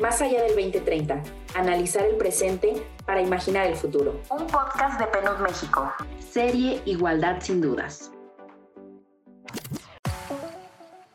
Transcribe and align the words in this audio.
Más 0.00 0.22
allá 0.22 0.42
del 0.42 0.54
2030, 0.54 1.20
analizar 1.56 2.04
el 2.04 2.16
presente 2.16 2.86
para 3.04 3.20
imaginar 3.20 3.66
el 3.66 3.74
futuro. 3.74 4.22
Un 4.30 4.46
podcast 4.46 5.00
de 5.00 5.08
PNUD 5.08 5.38
México. 5.38 5.92
Serie 6.20 6.80
Igualdad 6.84 7.40
sin 7.40 7.60
dudas. 7.60 8.12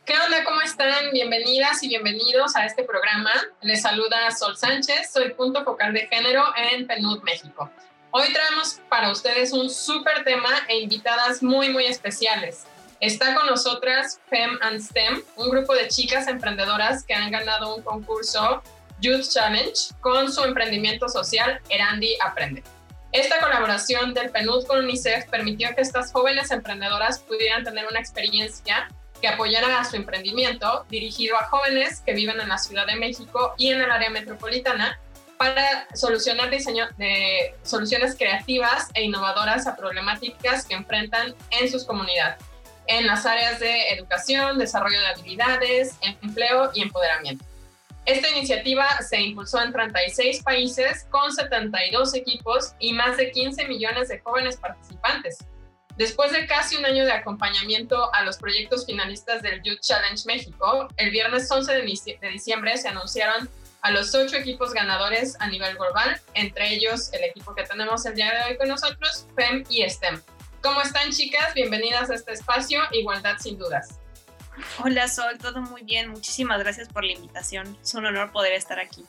¿Qué 0.03 0.13
onda? 0.19 0.43
¿Cómo 0.43 0.59
están? 0.59 1.11
Bienvenidas 1.13 1.81
y 1.81 1.87
bienvenidos 1.87 2.57
a 2.57 2.65
este 2.65 2.83
programa. 2.83 3.31
Les 3.61 3.81
saluda 3.81 4.29
Sol 4.31 4.57
Sánchez, 4.57 5.13
soy 5.13 5.33
punto 5.33 5.63
focal 5.63 5.93
de 5.93 6.05
género 6.07 6.43
en 6.57 6.85
PNUD 6.85 7.23
México. 7.23 7.71
Hoy 8.11 8.33
traemos 8.33 8.81
para 8.89 9.13
ustedes 9.13 9.53
un 9.53 9.69
súper 9.69 10.25
tema 10.25 10.49
e 10.67 10.79
invitadas 10.79 11.41
muy, 11.41 11.69
muy 11.69 11.85
especiales. 11.85 12.65
Está 13.03 13.35
con 13.35 13.47
nosotras 13.47 14.21
Fem 14.29 14.57
and 14.61 14.79
STEM, 14.79 15.21
un 15.35 15.49
grupo 15.49 15.75
de 15.75 15.89
chicas 15.89 16.25
emprendedoras 16.29 17.03
que 17.03 17.13
han 17.13 17.31
ganado 17.31 17.75
un 17.75 17.81
concurso 17.81 18.63
Youth 19.01 19.27
Challenge 19.29 19.73
con 19.99 20.31
su 20.31 20.41
emprendimiento 20.45 21.09
social 21.09 21.59
Erandi 21.67 22.15
Aprende. 22.25 22.63
Esta 23.11 23.41
colaboración 23.41 24.13
del 24.13 24.29
PNUD 24.31 24.67
con 24.67 24.85
UNICEF 24.85 25.25
permitió 25.25 25.75
que 25.75 25.81
estas 25.81 26.13
jóvenes 26.13 26.49
emprendedoras 26.51 27.19
pudieran 27.19 27.65
tener 27.65 27.85
una 27.87 27.99
experiencia 27.99 28.87
que 29.19 29.27
apoyara 29.27 29.81
a 29.81 29.83
su 29.83 29.97
emprendimiento 29.97 30.85
dirigido 30.89 31.35
a 31.35 31.47
jóvenes 31.47 31.99
que 32.05 32.13
viven 32.13 32.39
en 32.39 32.47
la 32.47 32.57
Ciudad 32.57 32.87
de 32.87 32.95
México 32.95 33.53
y 33.57 33.71
en 33.71 33.81
el 33.81 33.91
área 33.91 34.11
metropolitana 34.11 34.97
para 35.37 35.89
solucionar 35.93 36.49
diseño 36.49 36.87
de 36.95 37.53
soluciones 37.63 38.15
creativas 38.15 38.87
e 38.93 39.03
innovadoras 39.03 39.67
a 39.67 39.75
problemáticas 39.75 40.65
que 40.65 40.75
enfrentan 40.75 41.35
en 41.51 41.69
sus 41.69 41.83
comunidades, 41.83 42.37
en 42.87 43.07
las 43.07 43.25
áreas 43.25 43.59
de 43.59 43.89
educación, 43.89 44.57
desarrollo 44.57 44.99
de 44.99 45.07
habilidades, 45.07 45.97
empleo 46.21 46.71
y 46.73 46.81
empoderamiento. 46.81 47.45
Esta 48.05 48.29
iniciativa 48.29 48.85
se 49.01 49.21
impulsó 49.21 49.61
en 49.61 49.71
36 49.71 50.43
países 50.43 51.07
con 51.09 51.31
72 51.31 52.13
equipos 52.15 52.73
y 52.79 52.91
más 52.93 53.15
de 53.15 53.31
15 53.31 53.65
millones 53.67 54.09
de 54.09 54.19
jóvenes 54.19 54.57
participantes. 54.57 55.37
Después 55.95 56.31
de 56.31 56.45
casi 56.47 56.75
un 56.75 56.85
año 56.85 57.05
de 57.05 57.11
acompañamiento 57.11 58.13
a 58.13 58.23
los 58.23 58.37
proyectos 58.37 58.85
finalistas 58.85 59.41
del 59.41 59.61
Youth 59.61 59.79
Challenge 59.81 60.21
México, 60.25 60.87
el 60.97 61.11
viernes 61.11 61.49
11 61.49 61.71
de 61.71 62.29
diciembre 62.29 62.77
se 62.77 62.89
anunciaron 62.89 63.47
a 63.83 63.91
los 63.91 64.15
ocho 64.15 64.37
equipos 64.37 64.73
ganadores 64.73 65.37
a 65.39 65.47
nivel 65.47 65.75
global, 65.75 66.19
entre 66.33 66.73
ellos 66.73 67.11
el 67.13 67.23
equipo 67.25 67.53
que 67.53 67.63
tenemos 67.63 68.05
el 68.05 68.15
día 68.15 68.33
de 68.33 68.51
hoy 68.51 68.57
con 68.57 68.69
nosotros, 68.69 69.27
FEM 69.35 69.65
y 69.69 69.87
STEM. 69.87 70.21
¿Cómo 70.63 70.81
están 70.81 71.11
chicas? 71.11 71.53
Bienvenidas 71.53 72.09
a 72.09 72.15
este 72.15 72.31
espacio, 72.31 72.79
Igualdad 72.93 73.37
sin 73.37 73.57
dudas. 73.57 73.99
Hola 74.81 75.09
Sol, 75.09 75.37
todo 75.37 75.59
muy 75.59 75.83
bien. 75.83 76.09
Muchísimas 76.09 76.57
gracias 76.59 76.87
por 76.87 77.03
la 77.03 77.11
invitación. 77.11 77.77
Es 77.83 77.93
un 77.95 78.05
honor 78.05 78.31
poder 78.31 78.53
estar 78.53 78.79
aquí. 78.79 79.03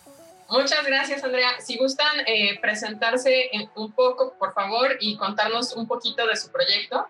Muchas 0.48 0.84
gracias, 0.84 1.22
Andrea. 1.22 1.60
Si 1.60 1.78
gustan 1.78 2.12
eh, 2.26 2.58
presentarse 2.60 3.50
un 3.76 3.92
poco, 3.92 4.34
por 4.36 4.52
favor, 4.52 4.96
y 4.98 5.16
contarnos 5.16 5.74
un 5.74 5.86
poquito 5.86 6.26
de 6.26 6.34
su 6.34 6.50
proyecto. 6.50 7.06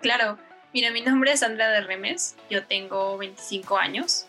Claro. 0.00 0.38
Mira, 0.72 0.90
mi 0.90 1.02
nombre 1.02 1.32
es 1.32 1.42
Andrea 1.42 1.68
de 1.68 1.82
Remes. 1.82 2.36
Yo 2.48 2.64
tengo 2.64 3.18
25 3.18 3.76
años. 3.76 4.26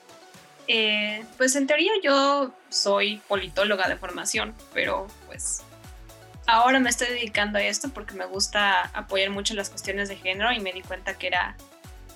Eh, 0.67 1.23
pues 1.38 1.55
en 1.55 1.66
teoría 1.66 1.94
yo 2.03 2.52
soy 2.67 3.21
politóloga 3.30 3.88
de 3.88 3.95
formación, 3.95 4.53
pero 4.73 5.08
pues 5.27 5.64
ahora 6.48 6.80
me 6.80 6.90
estoy 6.90 7.08
dedicando 7.08 7.59
a 7.59 7.62
esto 7.62 7.90
porque 7.90 8.16
me 8.16 8.26
gusta 8.26 8.90
apoyar 8.94 9.30
mucho 9.30 9.53
las 9.53 9.70
cuestiones 9.70 10.09
de 10.09 10.16
género 10.16 10.52
y 10.52 10.59
me 10.59 10.72
di 10.73 10.81
cuenta 10.81 11.14
que 11.14 11.28
era 11.28 11.56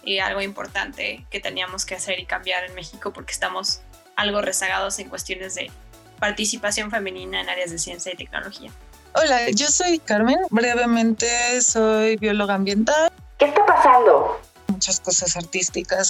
eh, 0.03 0.21
algo 0.21 0.41
importante 0.41 1.25
que 1.29 1.39
teníamos 1.39 1.85
que 1.85 1.95
hacer 1.95 2.19
y 2.19 2.25
cambiar 2.25 2.63
en 2.63 2.73
México 2.73 3.13
porque 3.13 3.33
estamos 3.33 3.81
algo 4.15 4.41
rezagados 4.41 4.97
en 4.99 5.09
cuestiones 5.09 5.55
de 5.55 5.69
participación 6.19 6.89
femenina 6.89 7.41
en 7.41 7.49
áreas 7.49 7.71
de 7.71 7.77
ciencia 7.77 8.13
y 8.13 8.15
tecnología. 8.15 8.71
Hola, 9.13 9.49
yo 9.49 9.67
soy 9.67 9.99
Carmen. 9.99 10.39
Brevemente 10.49 11.61
soy 11.61 12.15
bióloga 12.15 12.55
ambiental. 12.55 13.11
¿Qué 13.37 13.45
está 13.45 13.65
pasando? 13.65 14.39
Muchas 14.67 15.01
cosas 15.01 15.35
artísticas. 15.35 16.09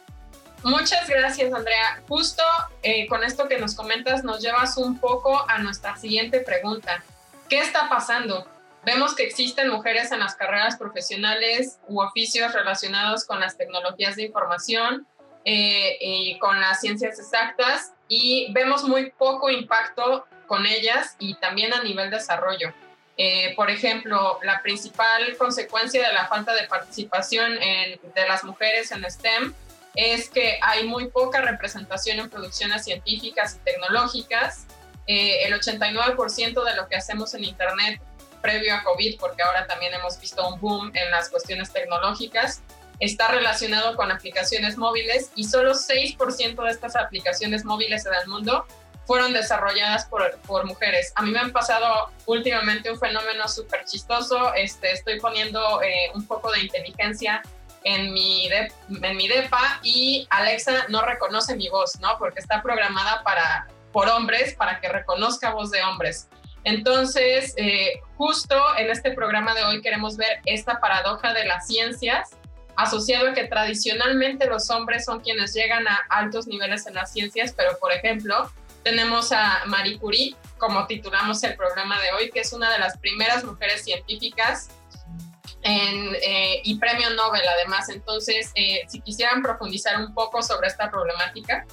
Muchas 0.63 1.07
gracias, 1.09 1.51
Andrea. 1.51 2.03
Justo 2.07 2.43
eh, 2.83 3.07
con 3.07 3.23
esto 3.23 3.47
que 3.47 3.57
nos 3.57 3.73
comentas 3.73 4.23
nos 4.23 4.41
llevas 4.41 4.77
un 4.77 4.99
poco 4.99 5.49
a 5.49 5.57
nuestra 5.57 5.97
siguiente 5.97 6.41
pregunta. 6.41 7.03
¿Qué 7.51 7.59
está 7.59 7.89
pasando? 7.89 8.47
Vemos 8.85 9.13
que 9.13 9.23
existen 9.23 9.67
mujeres 9.67 10.13
en 10.13 10.19
las 10.19 10.35
carreras 10.35 10.77
profesionales 10.77 11.79
u 11.89 12.01
oficios 12.01 12.53
relacionados 12.53 13.25
con 13.25 13.41
las 13.41 13.57
tecnologías 13.57 14.15
de 14.15 14.23
información 14.23 15.05
eh, 15.43 15.97
y 15.99 16.39
con 16.39 16.61
las 16.61 16.79
ciencias 16.79 17.19
exactas 17.19 17.91
y 18.07 18.53
vemos 18.53 18.85
muy 18.85 19.11
poco 19.11 19.49
impacto 19.49 20.25
con 20.47 20.65
ellas 20.65 21.17
y 21.19 21.33
también 21.33 21.73
a 21.73 21.83
nivel 21.83 22.09
desarrollo. 22.09 22.73
Eh, 23.17 23.53
por 23.57 23.69
ejemplo, 23.69 24.39
la 24.43 24.61
principal 24.61 25.35
consecuencia 25.35 26.07
de 26.07 26.13
la 26.13 26.27
falta 26.27 26.55
de 26.55 26.67
participación 26.69 27.55
de 27.55 28.27
las 28.29 28.45
mujeres 28.45 28.93
en 28.93 29.03
STEM 29.03 29.53
es 29.95 30.29
que 30.29 30.57
hay 30.61 30.87
muy 30.87 31.09
poca 31.09 31.41
representación 31.41 32.19
en 32.19 32.29
producciones 32.29 32.85
científicas 32.85 33.57
y 33.57 33.65
tecnológicas. 33.65 34.67
Eh, 35.07 35.43
el 35.45 35.53
89% 35.53 36.63
de 36.63 36.75
lo 36.75 36.87
que 36.87 36.95
hacemos 36.95 37.33
en 37.33 37.43
Internet 37.43 38.01
previo 38.41 38.75
a 38.75 38.83
COVID, 38.83 39.19
porque 39.19 39.43
ahora 39.43 39.67
también 39.67 39.93
hemos 39.93 40.19
visto 40.19 40.47
un 40.47 40.59
boom 40.59 40.91
en 40.95 41.11
las 41.11 41.29
cuestiones 41.29 41.71
tecnológicas, 41.71 42.61
está 42.99 43.29
relacionado 43.29 43.95
con 43.95 44.11
aplicaciones 44.11 44.77
móviles 44.77 45.31
y 45.35 45.45
solo 45.45 45.73
6% 45.73 46.63
de 46.63 46.69
estas 46.69 46.95
aplicaciones 46.95 47.65
móviles 47.65 48.05
en 48.05 48.13
el 48.13 48.27
mundo 48.27 48.65
fueron 49.05 49.33
desarrolladas 49.33 50.05
por, 50.05 50.37
por, 50.41 50.65
mujeres. 50.65 51.11
A 51.15 51.23
mí 51.23 51.31
me 51.31 51.39
han 51.39 51.51
pasado 51.51 52.11
últimamente 52.27 52.91
un 52.91 52.99
fenómeno 52.99 53.47
súper 53.47 53.83
chistoso. 53.85 54.53
Este, 54.53 54.91
estoy 54.91 55.19
poniendo 55.19 55.81
eh, 55.81 56.11
un 56.13 56.25
poco 56.25 56.51
de 56.51 56.61
inteligencia 56.61 57.41
en 57.83 58.13
mi, 58.13 58.47
en 58.47 59.17
mi 59.17 59.27
DEPA 59.27 59.79
y 59.81 60.27
Alexa 60.29 60.85
no 60.89 61.01
reconoce 61.01 61.55
mi 61.55 61.67
voz, 61.69 61.99
¿no? 61.99 62.17
Porque 62.19 62.39
está 62.39 62.61
programada 62.61 63.23
para, 63.23 63.67
por 63.91 64.07
hombres, 64.09 64.53
para 64.55 64.79
que 64.79 64.89
reconozca 64.89 65.51
voz 65.51 65.71
de 65.71 65.83
hombres. 65.83 66.27
Entonces, 66.63 67.53
eh, 67.57 67.99
justo 68.17 68.55
en 68.77 68.89
este 68.89 69.11
programa 69.11 69.53
de 69.55 69.63
hoy 69.63 69.81
queremos 69.81 70.17
ver 70.17 70.41
esta 70.45 70.79
paradoja 70.79 71.33
de 71.33 71.45
las 71.45 71.67
ciencias, 71.67 72.29
asociado 72.75 73.29
a 73.29 73.33
que 73.33 73.45
tradicionalmente 73.45 74.47
los 74.47 74.69
hombres 74.69 75.05
son 75.05 75.21
quienes 75.21 75.53
llegan 75.53 75.87
a 75.87 75.99
altos 76.09 76.47
niveles 76.47 76.85
en 76.87 76.95
las 76.95 77.11
ciencias, 77.11 77.53
pero 77.55 77.77
por 77.79 77.91
ejemplo, 77.91 78.51
tenemos 78.83 79.31
a 79.31 79.63
Marie 79.65 79.99
Curie, 79.99 80.35
como 80.57 80.85
titulamos 80.87 81.43
el 81.43 81.55
programa 81.55 81.99
de 81.99 82.11
hoy, 82.11 82.31
que 82.31 82.41
es 82.41 82.53
una 82.53 82.71
de 82.71 82.79
las 82.79 82.97
primeras 82.97 83.43
mujeres 83.43 83.83
científicas 83.83 84.69
eh, 85.63 86.61
y 86.63 86.79
premio 86.79 87.09
Nobel 87.11 87.41
además. 87.47 87.89
Entonces, 87.89 88.51
eh, 88.55 88.81
si 88.87 89.01
quisieran 89.01 89.41
profundizar 89.41 89.99
un 89.99 90.13
poco 90.13 90.41
sobre 90.41 90.67
esta 90.67 90.89
problemática. 90.89 91.65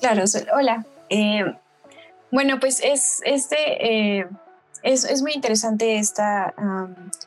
Claro, 0.00 0.24
hola. 0.54 0.84
Eh, 1.08 1.44
bueno, 2.30 2.60
pues 2.60 2.80
es 2.82 3.20
este... 3.24 4.26
Es, 4.82 5.04
es, 5.04 5.22
muy 5.22 5.32
interesante 5.32 5.98
esta, 5.98 6.54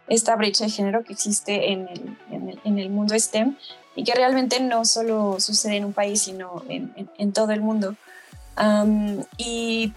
esta 0.08 0.36
brecha 0.38 0.64
de 0.64 0.70
género 0.70 1.04
que 1.04 1.12
existe 1.12 1.74
en 1.74 1.90
el, 1.90 2.18
en, 2.32 2.50
el, 2.50 2.60
en 2.64 2.80
el, 2.80 2.90
mundo 2.90 3.20
STEM 3.20 3.58
y 3.96 4.06
que 4.06 4.14
realmente 4.14 4.62
no 4.62 4.86
solo 4.86 5.42
sucede 5.42 5.76
en 5.76 5.84
un 5.84 5.92
país, 5.92 6.22
sino 6.22 6.64
en, 6.70 6.94
en 7.18 7.34
todo 7.34 7.52
el 7.52 7.60
mundo. 7.60 7.96
y 9.36 9.94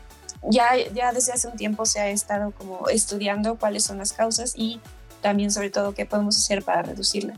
ya, 0.51 0.73
ya 0.93 1.13
desde 1.13 1.33
hace 1.33 1.47
un 1.47 1.57
tiempo 1.57 1.87
se 1.87 2.01
ha 2.01 2.09
estado 2.09 2.51
como 2.53 2.89
estudiando 2.89 3.57
cuáles 3.57 3.85
son 3.85 3.99
las 3.99 4.13
causas 4.13 4.55
y 4.57 4.81
también 5.21 5.51
sobre 5.51 5.71
todo 5.71 5.95
qué 5.95 6.05
podemos 6.05 6.37
hacer 6.37 6.63
para 6.63 6.83
reducirla. 6.83 7.35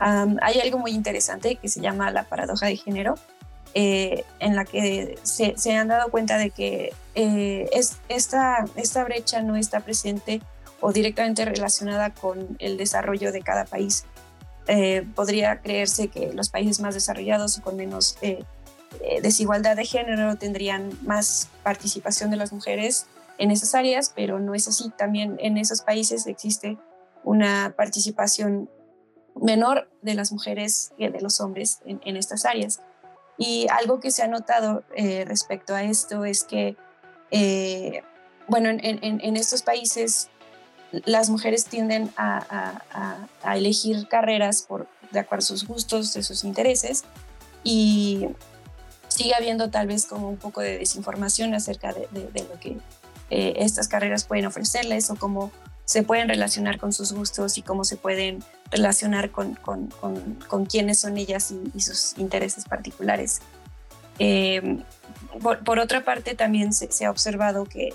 hay 0.00 0.60
algo 0.60 0.78
muy 0.78 0.92
interesante 0.92 1.56
que 1.56 1.68
se 1.68 1.80
llama 1.80 2.10
la 2.10 2.24
paradoja 2.24 2.66
de 2.66 2.76
género, 2.76 3.16
eh, 3.74 4.24
en 4.40 4.56
la 4.56 4.64
que 4.64 5.18
se, 5.22 5.76
han 5.76 5.88
dado 5.88 6.10
cuenta 6.10 6.38
de 6.38 6.50
que 6.50 6.92
eh, 7.14 7.68
es, 7.72 7.98
esta, 8.08 8.64
esta 8.76 9.04
brecha 9.04 9.42
no 9.42 9.56
está 9.56 9.80
presente 9.80 10.40
o 10.80 10.92
directamente 10.92 11.44
relacionada 11.44 12.14
con 12.14 12.56
el 12.58 12.76
desarrollo 12.76 13.32
de 13.32 13.42
cada 13.42 13.64
país. 13.64 14.04
Eh, 14.66 15.06
podría 15.14 15.60
creerse 15.60 16.08
que 16.08 16.32
los 16.32 16.50
países 16.50 16.80
más 16.80 16.94
desarrollados 16.94 17.58
o 17.58 17.62
con 17.62 17.76
menos 17.76 18.16
desigualdad 19.22 19.76
de 19.76 19.84
género, 19.84 20.36
tendrían 20.36 20.90
más 21.02 21.48
participación 21.62 22.30
de 22.30 22.36
las 22.36 22.52
mujeres 22.52 23.06
en 23.38 23.50
esas 23.50 23.74
áreas, 23.74 24.12
pero 24.14 24.38
no 24.40 24.54
es 24.54 24.68
así. 24.68 24.90
También 24.96 25.36
en 25.40 25.56
esos 25.56 25.82
países 25.82 26.26
existe 26.26 26.78
una 27.22 27.74
participación 27.76 28.68
menor 29.40 29.88
de 30.02 30.14
las 30.14 30.32
mujeres 30.32 30.92
que 30.98 31.10
de 31.10 31.20
los 31.20 31.40
hombres 31.40 31.80
en, 31.84 32.16
estas 32.16 32.44
áreas. 32.44 32.80
Y 33.38 33.68
algo 33.70 34.00
que 34.00 34.10
se 34.10 34.22
ha 34.22 34.26
notado 34.26 34.82
eh, 34.96 35.24
respecto 35.24 35.74
a 35.74 35.84
esto 35.84 36.24
es 36.24 36.42
que, 36.42 36.76
eh, 37.30 38.02
bueno, 38.48 38.68
en, 38.70 39.36
estos 39.36 39.62
países 39.62 40.28
las 40.90 41.30
mujeres 41.30 41.66
tienden 41.66 42.10
a, 42.16 43.20
elegir 43.54 44.08
carreras 44.08 44.62
por, 44.62 44.88
de 45.12 45.20
acuerdo 45.20 45.44
a 45.44 45.46
sus 45.46 45.66
gustos, 45.66 46.12
de 46.14 46.24
sus 46.24 46.42
intereses, 46.42 47.04
y 47.62 48.26
sigue 49.06 49.34
habiendo 49.34 49.70
tal 49.70 49.86
vez 49.86 50.06
como 50.06 50.28
un 50.28 50.36
poco 50.36 50.60
de 50.60 50.78
desinformación 50.78 51.54
acerca 51.54 51.92
de, 51.92 52.08
lo 52.12 52.58
que 52.58 52.78
eh, 53.30 53.54
estas 53.56 53.86
carreras 53.86 54.24
pueden 54.24 54.46
ofrecerles 54.46 55.10
o 55.10 55.16
cómo 55.16 55.52
se 55.84 56.02
pueden 56.02 56.28
relacionar 56.28 56.78
con 56.78 56.92
sus 56.92 57.12
gustos 57.12 57.56
y 57.56 57.62
cómo 57.62 57.84
se 57.84 57.96
pueden 57.96 58.44
relacionar 58.70 59.30
con, 59.30 59.54
con, 59.54 59.88
con, 60.48 60.66
quiénes 60.66 61.00
son 61.00 61.16
ellas 61.16 61.52
y, 61.74 61.80
sus 61.80 62.16
intereses 62.18 62.64
particulares. 62.64 63.40
Eh, 64.18 64.82
por, 65.42 65.78
otra 65.78 66.04
parte, 66.04 66.34
también 66.34 66.72
se, 66.72 67.04
ha 67.04 67.10
observado 67.10 67.64
que, 67.64 67.94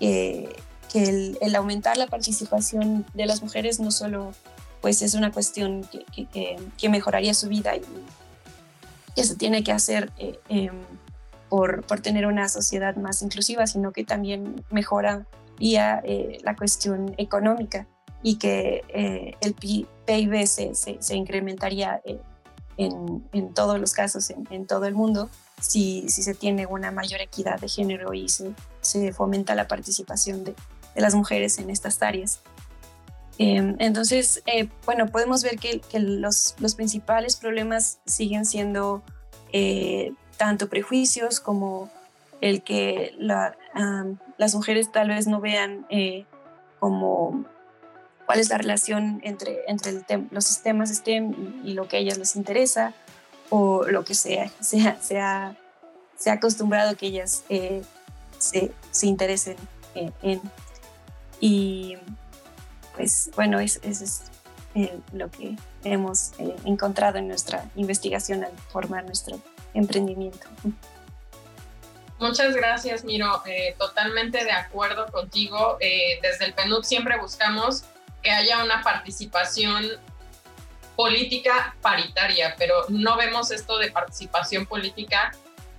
que 0.00 0.54
el, 0.92 1.54
aumentar 1.54 1.96
la 1.96 2.06
participación 2.06 3.04
de 3.14 3.26
las 3.26 3.42
mujeres 3.42 3.78
no 3.80 3.90
solo 3.90 4.32
pues 4.80 5.02
es 5.02 5.14
una 5.14 5.30
cuestión 5.30 5.84
que, 5.84 6.26
que, 6.26 6.56
que 6.78 6.88
mejoraría 6.88 7.34
su 7.34 7.48
vida 7.48 7.76
y 7.76 7.82
que 9.14 9.24
se 9.24 9.36
tiene 9.36 9.62
que 9.62 9.72
hacer 9.72 10.10
eh, 10.18 10.38
em, 10.48 10.74
por, 11.48 11.84
por, 11.84 12.00
tener 12.00 12.26
una 12.26 12.48
sociedad 12.48 12.96
más 12.96 13.22
inclusiva, 13.22 13.66
sino 13.66 13.92
que 13.92 14.04
también 14.04 14.64
mejora 14.70 15.26
vía 15.58 16.00
eh, 16.04 16.38
la 16.42 16.56
cuestión 16.56 17.14
económica 17.18 17.86
y 18.22 18.36
que 18.36 18.84
eh, 18.88 19.34
el 19.40 19.54
PIB 19.54 19.86
se, 20.46 20.74
se, 20.74 21.16
incrementaría 21.16 22.00
en, 22.76 23.24
en, 23.32 23.54
todos 23.54 23.78
los 23.78 23.92
casos, 23.92 24.30
en, 24.30 24.46
en, 24.50 24.66
todo 24.66 24.86
el 24.86 24.94
mundo, 24.94 25.28
si, 25.60 26.08
si 26.08 26.22
se 26.22 26.34
tiene 26.34 26.66
una 26.66 26.90
mayor 26.90 27.20
equidad 27.20 27.60
de 27.60 27.68
género 27.68 28.14
y 28.14 28.28
se, 28.28 28.52
se 28.80 29.12
fomenta 29.12 29.54
la 29.54 29.68
participación 29.68 30.44
de, 30.44 30.54
de 30.94 31.00
las 31.00 31.14
mujeres 31.14 31.58
en 31.58 31.70
estas 31.70 32.02
áreas. 32.02 32.40
Em, 33.42 33.76
entonces, 33.78 34.42
eh, 34.44 34.68
bueno, 34.84 35.06
podemos 35.06 35.42
ver 35.42 35.58
que, 35.58 35.80
los, 35.98 36.54
principales 36.76 37.36
problemas 37.36 37.98
siguen 38.04 38.44
siendo 38.44 39.02
eh, 39.52 40.12
tanto 40.36 40.68
prejuicios 40.68 41.40
como 41.40 41.88
el 42.42 42.62
que 42.62 43.14
las 43.18 44.54
mujeres 44.54 44.92
tal 44.92 45.08
vez 45.08 45.26
no 45.26 45.40
vean 45.40 45.86
eh, 45.88 46.26
como 46.80 47.46
cuál 48.30 48.38
es 48.38 48.48
la 48.48 48.58
relación 48.58 49.20
entre, 49.24 49.64
entre 49.66 50.04
los 50.30 50.44
sistemas 50.44 50.88
STEM 50.90 51.64
y, 51.64 51.72
lo 51.72 51.88
que 51.88 51.96
a 51.96 51.98
ellas 51.98 52.16
les 52.16 52.36
interesa 52.36 52.94
o 53.48 53.84
lo 53.88 54.04
que 54.04 54.14
sea, 54.14 54.48
sea, 54.60 55.02
sea, 55.02 55.56
se 56.16 56.30
ha 56.30 56.34
acostumbrado 56.34 56.96
que 56.96 57.06
ellas 57.06 57.42
se, 57.48 57.82
se, 58.92 59.06
interesen 59.06 59.56
en. 59.96 60.40
Y 61.40 61.96
pues 62.94 63.32
bueno, 63.34 63.58
eso 63.58 63.80
es 63.82 64.22
eh, 64.76 64.96
lo 65.12 65.28
que 65.28 65.56
hemos 65.82 66.30
eh, 66.38 66.54
encontrado 66.64 67.18
en 67.18 67.26
nuestra 67.26 67.64
investigación 67.74 68.44
al 68.44 68.52
formar 68.68 69.06
nuestro 69.06 69.40
emprendimiento. 69.74 70.46
Muchas 72.20 72.54
gracias, 72.54 73.02
Miro. 73.02 73.42
Eh, 73.44 73.74
totalmente 73.76 74.44
de 74.44 74.52
acuerdo 74.52 75.06
contigo. 75.10 75.78
desde 75.80 76.44
el 76.44 76.54
PNUD 76.54 76.84
siempre 76.84 77.18
buscamos 77.18 77.82
que 78.22 78.30
haya 78.30 78.62
una 78.62 78.82
participación 78.82 79.86
política 80.96 81.74
paritaria, 81.80 82.54
pero 82.58 82.84
no 82.88 83.16
vemos 83.16 83.50
esto 83.50 83.78
de 83.78 83.90
participación 83.90 84.66
política 84.66 85.32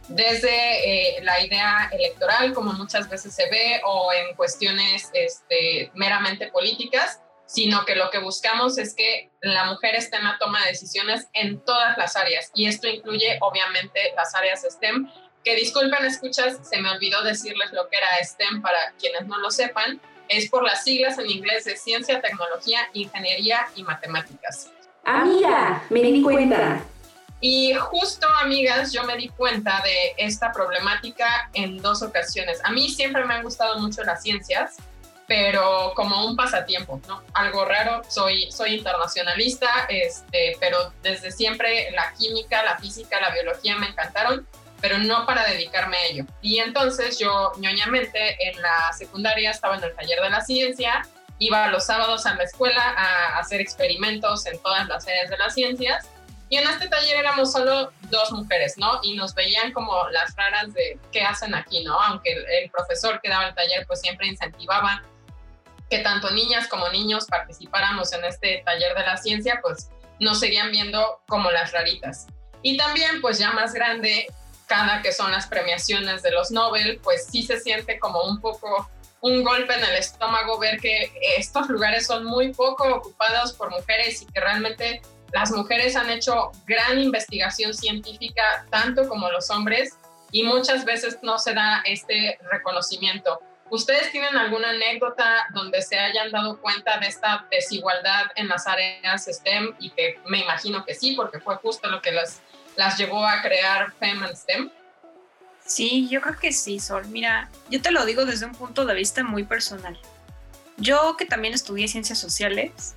desde 0.08 1.18
eh, 1.18 1.24
la 1.24 1.42
idea 1.42 1.90
electoral, 1.92 2.54
como 2.54 2.74
muchas 2.74 3.10
veces 3.10 3.34
se 3.34 3.50
ve, 3.50 3.82
o 3.86 4.12
en 4.14 4.36
cuestiones 4.36 5.10
este, 5.14 5.92
meramente 5.94 6.48
políticas, 6.48 7.22
sino 7.46 7.86
que 7.86 7.96
lo 7.96 8.10
que 8.10 8.20
buscamos 8.20 8.78
es 8.78 8.96
que 8.96 9.30
la 9.42 9.66
mujer 9.66 9.96
esté 9.96 10.18
en 10.18 10.24
la 10.24 10.38
toma 10.40 10.62
de 10.64 10.70
decisiones 10.70 11.28
en 11.34 11.60
todas 11.60 11.98
las 11.98 12.16
áreas. 12.16 12.50
Y 12.54 12.68
esto 12.68 12.88
incluye, 12.88 13.38
obviamente, 13.42 14.00
las 14.16 14.34
áreas 14.36 14.66
STEM, 14.68 15.10
que 15.44 15.56
disculpen, 15.56 16.06
escuchas, 16.06 16.60
se 16.68 16.82
me 16.82 16.90
olvidó 16.92 17.24
decirles 17.24 17.72
lo 17.74 17.90
que 17.90 17.98
era 17.98 18.08
STEM 18.24 18.62
para 18.62 18.94
quienes 19.00 19.28
no 19.28 19.38
lo 19.38 19.52
sepan. 19.52 20.02
Es 20.32 20.50
por 20.50 20.64
las 20.64 20.86
siglas 20.86 21.20
en 21.20 21.30
inglés 21.30 21.66
de 21.66 21.76
ciencia, 21.76 22.22
tecnología, 22.22 22.88
ingeniería 22.94 23.68
y 23.76 23.84
matemáticas. 23.84 24.70
Mira, 25.26 25.84
me 25.90 26.02
di 26.02 26.22
cuenta. 26.22 26.82
Y 27.42 27.74
justo, 27.74 28.28
amigas, 28.42 28.94
yo 28.94 29.04
me 29.04 29.18
di 29.18 29.28
cuenta 29.28 29.82
de 29.84 30.14
esta 30.16 30.54
problemática 30.54 31.50
en 31.54 31.82
dos 31.82 32.02
ocasiones. 32.02 32.62
A 32.64 32.72
mí 32.72 32.88
siempre 32.88 33.26
me 33.26 33.34
han 33.34 33.44
gustado 33.44 33.78
mucho 33.80 34.04
las 34.04 34.24
ciencias, 34.24 34.78
pero 35.28 35.92
como 35.96 36.26
un 36.26 36.38
pasatiempo, 36.38 37.02
¿no? 37.10 37.24
Algo 37.34 37.66
raro, 37.66 38.02
soy, 38.08 38.50
soy 38.52 38.76
internacionalista, 38.76 39.86
este, 39.90 40.56
pero 40.62 40.94
desde 41.04 41.32
siempre 41.32 41.92
la 41.92 42.14
química, 42.14 42.64
la 42.64 42.78
física, 42.78 43.20
la 43.20 43.32
biología 43.32 43.76
me 43.76 43.88
encantaron, 43.88 44.48
pero 44.82 44.98
no 44.98 45.26
para 45.26 45.46
dedicarme 45.46 45.98
a 45.98 46.06
ello. 46.08 46.26
Y 46.42 46.60
entonces 46.60 47.20
yo, 47.20 47.52
ñoñamente, 47.58 48.38
en 48.50 48.62
la 48.62 48.92
secundaria 48.94 49.52
estaba 49.52 49.78
en 49.78 49.84
el 49.84 49.96
taller 49.96 50.20
de 50.22 50.30
la 50.30 50.42
ciencia, 50.42 51.08
iba 51.40 51.68
los 51.68 51.86
sábados 51.86 52.26
a 52.26 52.36
la 52.36 52.44
escuela 52.44 52.82
a 52.82 53.40
hacer 53.40 53.62
experimentos 53.62 54.46
en 54.46 54.60
todas 54.60 54.88
las 54.88 55.08
áreas 55.08 55.30
de 55.30 55.38
las 55.38 55.54
ciencias 55.54 56.08
y 56.52 56.58
en 56.58 56.68
este 56.68 56.90
taller 56.90 57.18
éramos 57.18 57.54
solo 57.54 57.94
dos 58.10 58.32
mujeres, 58.34 58.78
¿no? 58.78 59.00
Y 59.04 59.16
nos 59.16 59.34
veían 59.34 59.72
como 59.72 60.10
las 60.10 60.36
raras 60.36 60.74
de 60.74 61.00
qué 61.10 61.22
hacen 61.22 61.56
aquí, 61.56 61.82
¿no? 61.82 61.98
Aunque 61.98 62.34
el, 62.34 62.70
profesor 62.70 63.22
que 63.22 63.30
daba 63.30 63.48
el 63.48 63.56
taller 63.56 63.88
pues 63.88 64.02
siempre 64.02 64.28
incentivaba 64.28 65.02
que 65.90 66.00
tanto 66.00 66.30
niñas 66.32 66.68
como 66.68 66.90
niños 66.90 67.26
participáramos 67.26 68.12
en 68.12 68.26
este 68.26 68.64
taller 68.66 68.94
de 68.96 69.02
la 69.02 69.16
ciencia, 69.16 69.60
pues 69.62 69.92
nos 70.20 70.42
seguían 70.42 70.72
viendo 70.72 71.22
como 71.26 71.50
las 71.52 71.72
raritas. 71.72 72.28
Y 72.62 72.76
también, 72.76 73.22
pues 73.22 73.40
ya 73.40 73.52
más 73.52 73.74
grande, 73.74 74.28
cada 74.72 75.02
que 75.02 75.12
son 75.12 75.32
las 75.32 75.48
premiaciones 75.48 76.24
de 76.24 76.32
los 76.32 76.50
Nobel, 76.50 76.98
pues 77.04 77.28
sí 77.30 77.44
se 77.44 77.60
siente 77.60 78.00
como 78.00 78.24
un 78.24 78.40
poco 78.40 78.90
un 79.20 79.44
golpe 79.44 79.74
en 79.74 79.84
el 79.84 79.96
estómago 79.98 80.58
ver 80.60 80.80
que 80.80 81.12
estos 81.36 81.68
lugares 81.68 82.08
son 82.08 82.24
muy 82.24 82.54
poco 82.54 82.88
ocupados 82.88 83.52
por 83.52 83.70
mujeres 83.70 84.22
y 84.22 84.28
que 84.28 84.40
realmente 84.40 85.02
las 85.34 85.52
mujeres 85.52 85.98
han 85.98 86.10
hecho 86.10 86.52
gran 86.66 86.98
investigación 87.02 87.74
científica, 87.74 88.66
tanto 88.70 89.10
como 89.10 89.30
los 89.30 89.50
hombres, 89.50 89.98
y 90.32 90.44
muchas 90.44 90.86
veces 90.86 91.20
no 91.22 91.38
se 91.38 91.54
da 91.54 91.82
este 91.84 92.40
reconocimiento. 92.50 93.42
¿Ustedes 93.70 94.10
tienen 94.14 94.38
alguna 94.38 94.70
anécdota 94.70 95.48
donde 95.54 95.82
se 95.82 96.00
hayan 96.00 96.32
dado 96.32 96.62
cuenta 96.62 96.98
de 96.98 97.08
esta 97.08 97.46
desigualdad 97.52 98.28
en 98.36 98.48
las 98.48 98.68
áreas 98.68 99.26
STEM? 99.26 99.76
Y 99.80 99.90
que 99.90 100.18
me 100.28 100.40
imagino 100.40 100.86
que 100.86 100.96
sí, 100.96 101.14
porque 101.16 101.42
fue 101.42 101.58
justo 101.58 101.90
lo 101.90 102.02
que 102.02 102.12
las, 102.12 102.42
las 102.76 102.98
llevó 102.98 103.26
a 103.26 103.42
crear 103.42 103.92
FEM 103.94 104.24
and 104.24 104.36
STEM. 104.36 104.70
Sí, 105.66 106.08
yo 106.10 106.22
creo 106.22 106.38
que 106.38 106.52
sí, 106.52 106.80
Sol. 106.80 107.08
Mira, 107.08 107.50
yo 107.70 107.82
te 107.82 107.92
lo 107.92 108.06
digo 108.06 108.26
desde 108.26 108.46
un 108.46 108.54
punto 108.54 108.86
de 108.86 108.94
vista 108.94 109.24
muy 109.24 109.44
personal. 109.44 110.00
Yo 110.78 111.16
que 111.18 111.26
también 111.26 111.54
estudié 111.54 111.88
ciencias 111.88 112.20
sociales, 112.20 112.96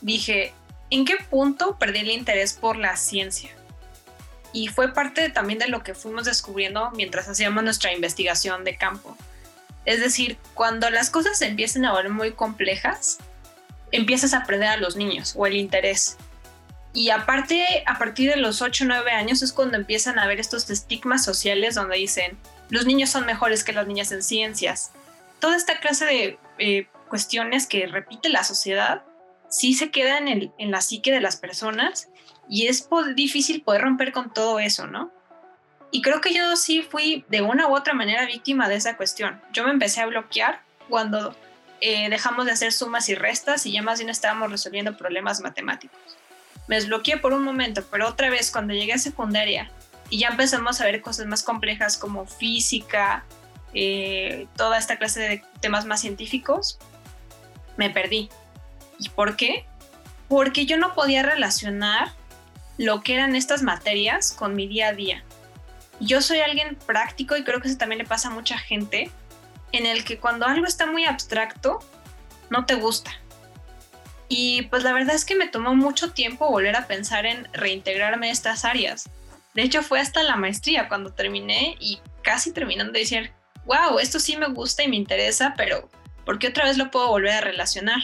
dije, 0.00 0.52
¿en 0.90 1.04
qué 1.04 1.16
punto 1.30 1.78
perdí 1.78 2.00
el 2.00 2.10
interés 2.10 2.52
por 2.52 2.76
la 2.76 2.96
ciencia? 2.96 3.50
Y 4.52 4.68
fue 4.68 4.92
parte 4.92 5.30
también 5.30 5.58
de 5.58 5.68
lo 5.68 5.82
que 5.82 5.94
fuimos 5.94 6.24
descubriendo 6.24 6.90
mientras 6.90 7.28
hacíamos 7.28 7.64
nuestra 7.64 7.92
investigación 7.92 8.64
de 8.64 8.76
campo. 8.76 9.16
Es 9.84 10.00
decir, 10.00 10.36
cuando 10.54 10.90
las 10.90 11.10
cosas 11.10 11.40
empiezan 11.42 11.84
a 11.84 11.92
volver 11.92 12.10
muy 12.10 12.32
complejas, 12.32 13.18
empiezas 13.90 14.34
a 14.34 14.44
perder 14.44 14.68
a 14.68 14.76
los 14.76 14.96
niños 14.96 15.34
o 15.36 15.46
el 15.46 15.56
interés. 15.56 16.16
Y 16.94 17.10
aparte, 17.10 17.84
a 17.86 17.98
partir 17.98 18.30
de 18.30 18.36
los 18.36 18.60
8 18.60 18.84
o 18.84 18.86
9 18.86 19.12
años 19.12 19.42
es 19.42 19.52
cuando 19.52 19.76
empiezan 19.76 20.18
a 20.18 20.24
haber 20.24 20.40
estos 20.40 20.68
estigmas 20.68 21.24
sociales 21.24 21.74
donde 21.74 21.96
dicen, 21.96 22.36
los 22.68 22.86
niños 22.86 23.10
son 23.10 23.24
mejores 23.24 23.64
que 23.64 23.72
las 23.72 23.86
niñas 23.86 24.12
en 24.12 24.22
ciencias. 24.22 24.92
Toda 25.40 25.56
esta 25.56 25.78
clase 25.80 26.04
de 26.04 26.38
eh, 26.58 26.86
cuestiones 27.08 27.66
que 27.66 27.86
repite 27.86 28.28
la 28.28 28.44
sociedad 28.44 29.02
sí 29.48 29.74
se 29.74 29.90
queda 29.90 30.18
en, 30.18 30.28
el, 30.28 30.52
en 30.58 30.70
la 30.70 30.80
psique 30.80 31.12
de 31.12 31.20
las 31.20 31.36
personas 31.36 32.08
y 32.48 32.66
es 32.66 32.88
difícil 33.14 33.62
poder 33.62 33.82
romper 33.82 34.12
con 34.12 34.32
todo 34.32 34.58
eso, 34.58 34.86
¿no? 34.86 35.10
Y 35.90 36.00
creo 36.00 36.20
que 36.20 36.32
yo 36.32 36.56
sí 36.56 36.82
fui 36.82 37.24
de 37.28 37.42
una 37.42 37.68
u 37.68 37.76
otra 37.76 37.92
manera 37.92 38.26
víctima 38.26 38.68
de 38.68 38.76
esa 38.76 38.96
cuestión. 38.96 39.40
Yo 39.52 39.64
me 39.64 39.70
empecé 39.70 40.00
a 40.00 40.06
bloquear 40.06 40.62
cuando 40.88 41.36
eh, 41.82 42.08
dejamos 42.08 42.46
de 42.46 42.52
hacer 42.52 42.72
sumas 42.72 43.08
y 43.10 43.14
restas 43.14 43.66
y 43.66 43.72
ya 43.72 43.82
más 43.82 43.98
bien 43.98 44.08
estábamos 44.08 44.50
resolviendo 44.50 44.96
problemas 44.96 45.40
matemáticos. 45.40 46.00
Me 46.68 46.76
desbloqueé 46.76 47.18
por 47.18 47.32
un 47.32 47.42
momento, 47.42 47.84
pero 47.90 48.08
otra 48.08 48.30
vez 48.30 48.50
cuando 48.50 48.74
llegué 48.74 48.92
a 48.92 48.98
secundaria 48.98 49.70
y 50.10 50.18
ya 50.18 50.28
empezamos 50.28 50.80
a 50.80 50.84
ver 50.84 51.00
cosas 51.00 51.26
más 51.26 51.42
complejas 51.42 51.96
como 51.96 52.26
física, 52.26 53.24
eh, 53.74 54.46
toda 54.56 54.78
esta 54.78 54.98
clase 54.98 55.20
de 55.20 55.42
temas 55.60 55.86
más 55.86 56.00
científicos, 56.00 56.78
me 57.76 57.90
perdí. 57.90 58.28
¿Y 58.98 59.08
por 59.08 59.36
qué? 59.36 59.64
Porque 60.28 60.66
yo 60.66 60.76
no 60.76 60.94
podía 60.94 61.22
relacionar 61.22 62.12
lo 62.78 63.02
que 63.02 63.14
eran 63.14 63.36
estas 63.36 63.62
materias 63.62 64.32
con 64.32 64.54
mi 64.54 64.66
día 64.66 64.88
a 64.88 64.92
día. 64.92 65.24
Yo 66.00 66.20
soy 66.20 66.40
alguien 66.40 66.76
práctico 66.86 67.36
y 67.36 67.44
creo 67.44 67.60
que 67.60 67.68
eso 67.68 67.78
también 67.78 67.98
le 67.98 68.04
pasa 68.04 68.28
a 68.28 68.32
mucha 68.32 68.58
gente, 68.58 69.10
en 69.72 69.86
el 69.86 70.04
que 70.04 70.18
cuando 70.18 70.46
algo 70.46 70.66
está 70.66 70.86
muy 70.86 71.04
abstracto, 71.04 71.80
no 72.50 72.66
te 72.66 72.74
gusta. 72.74 73.12
Y 74.34 74.62
pues 74.62 74.82
la 74.82 74.94
verdad 74.94 75.14
es 75.14 75.26
que 75.26 75.34
me 75.34 75.46
tomó 75.46 75.74
mucho 75.74 76.12
tiempo 76.12 76.48
volver 76.48 76.74
a 76.74 76.86
pensar 76.86 77.26
en 77.26 77.46
reintegrarme 77.52 78.30
a 78.30 78.32
estas 78.32 78.64
áreas, 78.64 79.10
De 79.52 79.60
hecho, 79.60 79.82
fue 79.82 80.00
hasta 80.00 80.22
la 80.22 80.36
maestría 80.36 80.88
cuando 80.88 81.12
terminé 81.12 81.76
y 81.78 82.00
casi 82.22 82.50
terminando 82.50 82.94
de 82.94 83.00
decir, 83.00 83.30
wow, 83.66 83.98
esto 83.98 84.18
sí 84.18 84.38
me 84.38 84.46
gusta 84.46 84.82
y 84.82 84.88
me 84.88 84.96
interesa, 84.96 85.52
pero 85.58 85.90
¿por 86.24 86.38
qué 86.38 86.48
otra 86.48 86.64
vez 86.64 86.78
lo 86.78 86.90
puedo 86.90 87.08
volver 87.08 87.32
a 87.32 87.40
relacionar? 87.42 88.00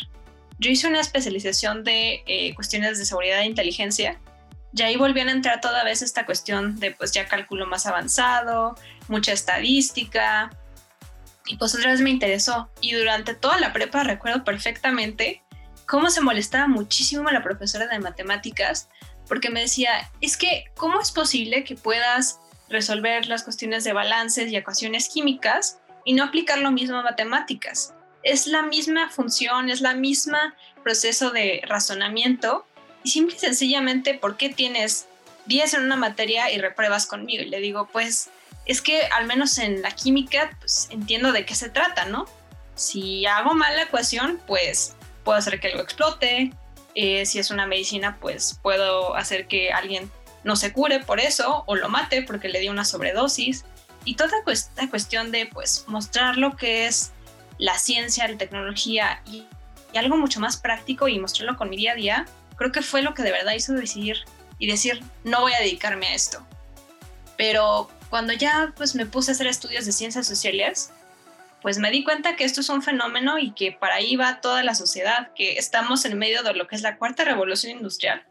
Yo 0.58 0.70
hice 0.70 0.87
una 0.87 1.00
especialización 1.00 1.82
de 1.82 2.23
eh, 2.26 2.54
cuestiones 2.54 2.99
de 2.99 3.06
seguridad 3.06 3.40
e 3.40 3.47
inteligencia 3.47 4.20
y 4.75 4.82
ahí 4.82 4.97
volvían 4.97 5.30
a 5.30 5.32
entrar 5.32 5.62
toda 5.62 5.82
vez 5.82 6.02
esta 6.02 6.26
cuestión 6.26 6.78
de 6.78 6.90
pues 6.90 7.12
ya 7.12 7.25
cálculo 7.25 7.66
más 7.66 7.87
avanzado, 7.87 8.76
mucha 9.08 9.32
estadística, 9.32 10.50
y 11.47 11.56
pues 11.56 11.75
otra 11.75 11.92
vez 11.92 12.02
me 12.02 12.11
interesó. 12.11 12.68
Y 12.82 12.92
durante 12.92 13.32
toda 13.32 13.58
la 13.58 13.73
prepa 13.73 14.04
recuerdo 14.04 14.44
perfectamente 14.44 15.42
cómo 15.88 16.11
se 16.11 16.21
molestaba 16.21 16.68
muchísimo 16.68 17.30
la 17.30 17.42
profesora 17.42 17.87
de 17.87 17.99
matemáticas, 17.99 18.88
porque 19.26 19.49
me 19.49 19.62
decía, 19.62 20.11
es 20.21 20.37
que, 20.37 20.66
¿cómo 20.76 21.00
es 21.00 21.11
posible 21.11 21.64
que 21.64 21.76
puedas 21.76 22.40
resolver 22.68 23.26
las 23.26 23.42
cuestiones 23.42 23.85
de 23.85 23.95
balances 23.95 24.52
y 24.52 24.57
ecuaciones 24.57 25.09
químicas 25.09 25.78
y 26.04 26.12
no 26.12 26.25
aplicar 26.25 26.59
lo 26.59 26.71
mismo 26.71 26.99
a 26.99 27.02
matemáticas? 27.02 27.95
Es 28.23 28.47
la 28.47 28.62
misma 28.62 29.09
función, 29.09 29.71
es 29.71 29.80
la 29.80 29.95
misma 29.95 30.54
proceso 30.85 31.30
de 31.30 31.62
razonamiento 31.66 32.66
y 33.02 33.11
simple 33.11 33.37
y 33.37 33.38
sencillamente, 33.38 34.12
¿por 34.12 34.37
qué 34.37 34.50
tienes 34.50 35.07
10 35.47 35.73
en 35.75 35.83
una 35.85 35.97
materia 35.97 36.52
y 36.52 36.59
repruebas 36.59 37.07
conmigo? 37.07 37.42
Y 37.42 37.49
le 37.49 37.61
digo, 37.61 37.88
pues 37.90 38.28
es 38.66 38.83
que 38.83 39.00
al 39.16 39.26
menos 39.26 39.57
en 39.57 39.80
la 39.80 39.92
química, 39.92 40.54
pues 40.61 40.88
entiendo 40.90 41.33
de 41.33 41.47
qué 41.47 41.54
se 41.54 41.71
trata, 41.71 42.04
¿no? 42.04 42.26
Si 42.75 43.25
hago 43.25 43.54
mal 43.54 43.75
la 43.75 43.85
ecuación, 43.85 44.38
pues 44.47 44.95
puedo 45.28 45.38
hacer 45.38 45.61
que 45.61 45.68
algo 45.68 45.82
explote. 45.82 46.54
Eh, 46.94 47.26
si 47.26 47.38
es 47.38 47.50
una 47.50 47.66
medicina, 47.66 48.16
pues 48.18 48.58
puedo 48.62 49.14
hacer 49.14 49.47
que 49.47 49.73
alguien 49.73 50.11
no 50.42 50.56
se 50.56 50.73
cure 50.73 51.00
por 51.00 51.20
eso 51.20 51.64
o 51.66 51.76
lo 51.76 51.90
mate 51.90 52.23
porque 52.23 52.49
le 52.49 52.61
dio 52.61 52.70
una 52.70 52.87
sobredosis. 52.87 53.66
Y 54.06 54.16
toda 54.16 54.30
esta 54.50 54.88
cuestión 54.88 55.30
de 55.30 55.44
pues 55.44 55.85
mostrar 55.87 56.38
lo 56.38 56.56
que 56.56 56.87
es 56.87 57.12
la 57.58 57.78
ciencia, 57.78 58.26
la 58.26 58.38
tecnología 58.38 59.20
y, 59.26 59.44
y 59.92 59.99
algo 59.99 60.16
mucho 60.16 60.40
más 60.40 60.56
práctico 60.56 61.08
y 61.08 61.18
mostrarlo 61.18 61.58
con 61.58 61.68
mi 61.68 61.76
día 61.76 61.92
a 61.92 61.97
día, 61.97 62.26
creo 62.56 62.73
que 62.73 62.80
fue 62.80 63.02
lo 63.02 63.12
que 63.12 63.23
de 63.23 63.32
verdad 63.32 63.52
hizo 63.52 63.75
decidir 63.75 64.25
y 64.58 64.66
decir, 64.66 65.04
no 65.25 65.42
voy 65.42 65.52
a 65.52 65.61
dedicarme 65.61 66.06
a 66.06 66.14
esto. 66.14 66.42
Pero 67.37 67.90
cuando 68.08 68.32
ya 68.32 68.73
pues 68.78 68.94
me 68.94 69.04
puse 69.04 69.32
a 69.32 69.35
hacer 69.35 69.47
estudios 69.47 69.85
de 69.85 69.92
ciencias 69.92 70.26
sociales, 70.26 70.90
pues 71.62 71.79
me 71.79 71.91
di 71.91 72.05
cuenta 72.05 72.37
que 72.37 72.45
esto 72.45 72.61
es 72.61 72.69
un 72.69 72.83
fenómeno 72.83 73.38
y 73.38 73.53
que 73.53 73.73
para 73.73 73.97
ahí 73.97 74.17
va 74.17 74.41
toda 74.41 74.62
la 74.62 74.75
sociedad, 74.75 75.33
que 75.35 75.59
estamos 75.59 76.05
en 76.05 76.19
medio 76.19 76.43
de 76.43 76.55
lo 76.55 76.67
que 76.69 76.77
es 76.77 76.83
la 76.83 76.97
cuarta 76.97 77.25
revolución 77.25 77.73
industrial. 77.73 78.25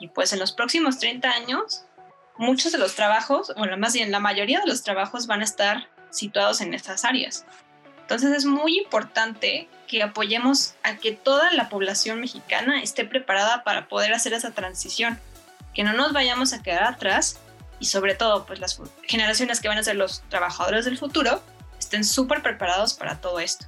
Y 0.00 0.08
pues 0.08 0.32
en 0.32 0.40
los 0.40 0.52
próximos 0.52 0.98
30 0.98 1.30
años, 1.30 1.84
muchos 2.36 2.72
de 2.72 2.78
los 2.78 2.96
trabajos, 2.96 3.50
o 3.56 3.76
más 3.76 3.92
bien 3.92 4.10
la 4.10 4.18
mayoría 4.18 4.60
de 4.60 4.66
los 4.66 4.82
trabajos 4.82 5.26
van 5.26 5.40
a 5.40 5.44
estar 5.44 5.88
situados 6.10 6.60
en 6.60 6.74
estas 6.74 7.04
áreas. 7.04 7.44
Entonces 8.00 8.32
es 8.32 8.44
muy 8.44 8.78
importante 8.78 9.68
que 9.86 10.02
apoyemos 10.02 10.74
a 10.82 10.96
que 10.96 11.12
toda 11.12 11.52
la 11.52 11.68
población 11.68 12.20
mexicana 12.20 12.82
esté 12.82 13.04
preparada 13.04 13.62
para 13.62 13.88
poder 13.88 14.12
hacer 14.12 14.32
esa 14.32 14.50
transición, 14.50 15.18
que 15.74 15.84
no 15.84 15.92
nos 15.92 16.12
vayamos 16.12 16.52
a 16.52 16.62
quedar 16.62 16.84
atrás 16.84 17.38
y 17.78 17.86
sobre 17.86 18.14
todo 18.14 18.44
pues 18.44 18.58
las 18.58 18.80
generaciones 19.04 19.60
que 19.60 19.68
van 19.68 19.78
a 19.78 19.82
ser 19.82 19.96
los 19.96 20.22
trabajadores 20.28 20.84
del 20.84 20.98
futuro 20.98 21.42
estén 21.92 22.04
súper 22.04 22.40
preparados 22.40 22.94
para 22.94 23.20
todo 23.20 23.38
esto. 23.38 23.66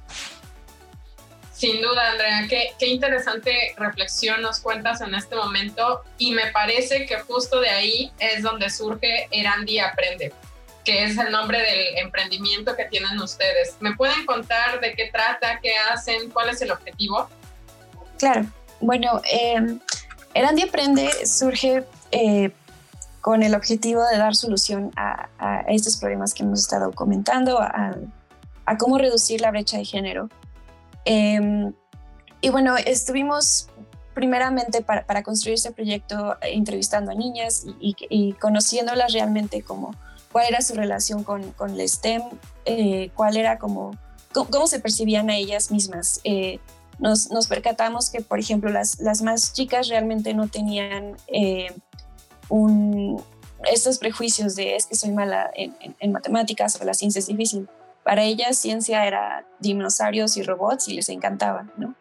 Sin 1.53 1.79
duda, 1.79 2.11
Andrea, 2.11 2.47
qué, 2.49 2.73
qué, 2.79 2.87
interesante 2.87 3.75
reflexión 3.77 4.41
nos 4.41 4.59
cuentas 4.59 4.99
en 5.01 5.13
este 5.13 5.35
momento 5.35 6.01
y 6.17 6.31
me 6.31 6.47
parece 6.47 7.05
que 7.05 7.19
justo 7.19 7.61
de 7.61 7.69
ahí 7.69 8.11
es 8.17 8.41
donde 8.41 8.69
surge 8.71 9.27
Erandi 9.29 9.77
Aprende, 9.77 10.33
que 10.83 11.03
es 11.03 11.17
el 11.17 11.31
nombre 11.31 11.59
del 11.61 11.97
emprendimiento 11.99 12.75
que 12.75 12.85
tienen 12.85 13.17
ustedes. 13.21 13.77
¿Me 13.79 13.95
pueden 13.95 14.25
contar 14.25 14.81
de 14.81 14.93
qué 14.95 15.11
trata, 15.13 15.59
qué 15.61 15.73
hacen, 15.91 16.31
cuál 16.31 16.49
es 16.49 16.61
el 16.63 16.71
objetivo? 16.71 17.29
Claro, 18.17 18.47
bueno, 18.81 19.21
eh, 19.31 19.77
Erandi 20.33 20.63
Aprende 20.63 21.27
surge 21.27 21.83
eh, 22.11 22.51
con 23.25 23.41
el 23.41 23.55
objetivo 23.55 24.03
de 24.03 24.19
dar 24.19 24.35
solución 24.35 24.91
a, 24.95 25.63
estos 25.67 25.97
problemas 25.97 26.35
que 26.35 26.43
hemos 26.43 26.59
estado 26.59 26.91
comentando, 26.91 27.57
a, 27.59 27.97
cómo 28.77 28.99
reducir 28.99 29.41
la 29.41 29.49
brecha 29.49 29.79
de 29.79 29.83
género. 29.83 30.29
Em, 31.05 31.73
y 32.39 32.49
bueno, 32.49 32.77
estuvimos 32.77 33.69
primeramente 34.13 34.83
para, 34.83 35.23
construir 35.23 35.55
este 35.55 35.71
proyecto 35.71 36.33
eh, 36.33 36.53
entrevistando 36.53 37.09
a 37.09 37.15
niñas 37.15 37.65
y, 37.79 38.33
conociéndolas 38.33 39.11
realmente 39.11 39.63
como 39.63 39.95
cuál 40.31 40.45
era 40.49 40.61
su 40.61 40.75
relación 40.75 41.23
con, 41.23 41.51
con 41.53 41.71
el 41.71 41.89
STEM, 41.89 42.21
eh, 42.65 43.09
cuál 43.15 43.37
era 43.37 43.57
como, 43.57 43.97
cómo, 44.33 44.67
se 44.67 44.79
percibían 44.79 45.31
a 45.31 45.35
ellas 45.35 45.71
mismas. 45.71 46.21
Eh, 46.25 46.59
nos, 46.99 47.31
nos, 47.31 47.47
percatamos 47.47 48.11
que, 48.11 48.21
por 48.21 48.37
ejemplo, 48.37 48.69
las, 48.69 48.99
las 48.99 49.23
más 49.23 49.51
chicas 49.51 49.87
realmente 49.87 50.35
no 50.35 50.47
tenían 50.47 51.17
un, 52.49 53.21
estos 53.71 53.97
prejuicios 53.97 54.55
de 54.55 54.75
es 54.75 54.85
que 54.85 54.95
soy 54.95 55.11
mala 55.11 55.51
en, 55.55 56.11
matemáticas 56.11 56.79
o 56.79 56.85
la 56.85 56.93
ciencia 56.93 57.19
es 57.19 57.27
difícil. 57.27 57.67
Para 58.03 58.23
ellas 58.23 58.57
ciencia 58.57 59.05
era 59.05 59.45
dinosaurios 59.59 60.37
y 60.37 60.43
robots 60.43 60.87
y 60.87 60.93
les 60.93 61.09
encantaba, 61.09 61.67
¿no? 61.77 61.95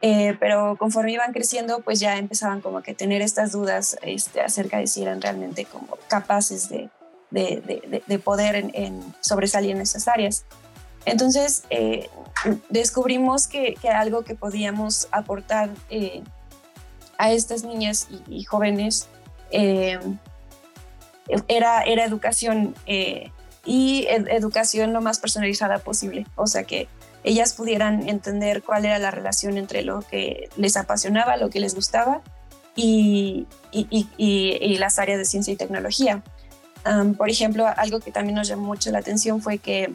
Eh, 0.00 0.36
pero 0.38 0.76
conforme 0.76 1.12
iban 1.12 1.32
creciendo, 1.32 1.80
pues 1.80 1.98
ya 1.98 2.18
empezaban 2.18 2.60
como 2.60 2.82
que 2.82 2.94
tener 2.94 3.20
estas 3.20 3.52
dudas 3.52 3.98
este, 4.02 4.40
acerca 4.40 4.78
de 4.78 4.86
si 4.86 5.02
eran 5.02 5.20
realmente 5.20 5.64
como 5.64 5.88
capaces 6.08 6.68
de, 6.68 6.88
de, 7.30 8.02
de, 8.06 8.18
poder 8.20 8.70
en, 8.74 9.02
sobresalir 9.20 9.72
en 9.72 9.80
esas 9.80 10.06
áreas. 10.06 10.44
Entonces 11.04 11.64
eh, 11.70 12.08
descubrimos 12.68 13.48
que, 13.48 13.74
que, 13.74 13.88
algo 13.88 14.22
que 14.22 14.36
podíamos 14.36 15.08
aportar 15.10 15.70
eh, 15.90 16.22
a 17.16 17.32
estas 17.32 17.64
niñas 17.64 18.06
y 18.28 18.44
jóvenes 18.44 19.08
eh, 19.50 19.98
era, 21.48 21.82
era 21.82 22.04
educación 22.04 22.74
eh, 22.86 23.30
y 23.64 24.06
educación 24.08 24.92
lo 24.92 25.00
más 25.00 25.18
personalizada 25.18 25.78
posible. 25.78 26.26
O 26.36 26.46
sea, 26.46 26.64
que 26.64 26.88
ellas 27.24 27.52
pudieran 27.52 28.08
entender 28.08 28.62
cuál 28.62 28.84
era 28.86 28.98
la 28.98 29.10
relación 29.10 29.58
entre 29.58 29.82
lo 29.82 30.00
que 30.02 30.48
les 30.56 30.76
apasionaba, 30.76 31.36
lo 31.36 31.50
que 31.50 31.60
les 31.60 31.74
gustaba 31.74 32.22
y, 32.76 33.46
las 34.78 34.98
áreas 34.98 35.18
de 35.18 35.24
ciencia 35.24 35.52
y 35.52 35.56
tecnología. 35.56 36.22
por 37.16 37.28
ejemplo, 37.28 37.66
algo 37.76 38.00
que 38.00 38.12
también 38.12 38.36
nos 38.36 38.48
llamó 38.48 38.64
mucho 38.66 38.90
la 38.90 38.98
atención 38.98 39.42
fue 39.42 39.58
que 39.58 39.92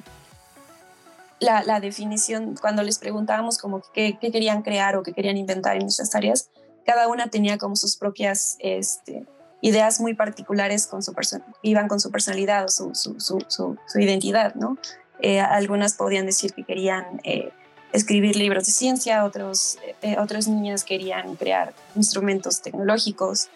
la, 1.40 1.80
definición, 1.80 2.56
cuando 2.60 2.84
les 2.84 3.00
preguntábamos 3.00 3.58
como 3.58 3.82
qué, 3.94 4.18
querían 4.20 4.62
crear 4.62 4.96
o 4.96 5.04
qué 5.04 5.14
querían 5.14 5.38
inventar 5.38 5.76
en 5.76 5.88
esas 5.88 6.14
áreas, 6.16 6.50
cada 6.86 7.08
una 7.08 7.28
tenía 7.28 7.58
como 7.58 7.76
sus 7.76 7.98
propias 7.98 8.58
este, 8.60 9.26
ideas 9.64 10.02
muy 10.02 10.14
particulares 10.14 10.86
con 10.86 11.02
su 11.02 11.16
iban 11.62 11.88
con 11.88 12.00
su 12.02 12.12
personalidad 12.12 12.66
o 12.66 12.68
su, 12.68 12.94
su, 12.94 13.18
su, 13.48 14.00
identidad, 14.00 14.56
¿no? 14.56 14.78
Eh, 15.22 15.40
algunas 15.40 15.94
podían 15.94 16.26
decir 16.26 16.52
que 16.54 16.66
querían 16.66 17.22
eh, 17.24 17.50
escribir 17.94 18.36
libros 18.36 18.66
de 18.66 18.74
ciencia, 18.74 19.24
otros, 19.24 19.78
eh, 20.02 20.18
otras 20.20 20.50
niñas 20.50 20.84
querían 20.84 21.38
crear 21.38 21.74
instrumentos 21.96 22.62
tecnológicos. 22.62 23.48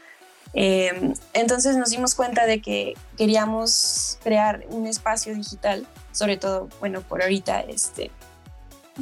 entonces 0.53 1.75
nos 1.75 1.89
dimos 1.89 2.15
cuenta 2.15 2.45
de 2.45 2.61
que 2.61 2.93
queríamos 3.17 4.17
crear 4.23 4.65
un 4.69 4.87
espacio 4.87 5.35
digital, 5.35 5.85
sobre 6.13 6.37
todo, 6.37 6.69
bueno, 6.79 7.01
por 7.01 7.21
ahorita, 7.21 7.59
este, 7.61 8.11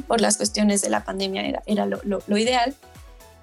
por 0.08 0.20
las 0.20 0.38
cuestiones 0.38 0.82
de 0.82 0.90
la 0.90 1.04
pandemia 1.04 1.46
era, 1.46 1.62
era 1.66 1.86
lo, 1.86 2.00
lo 2.02 2.36
ideal, 2.36 2.74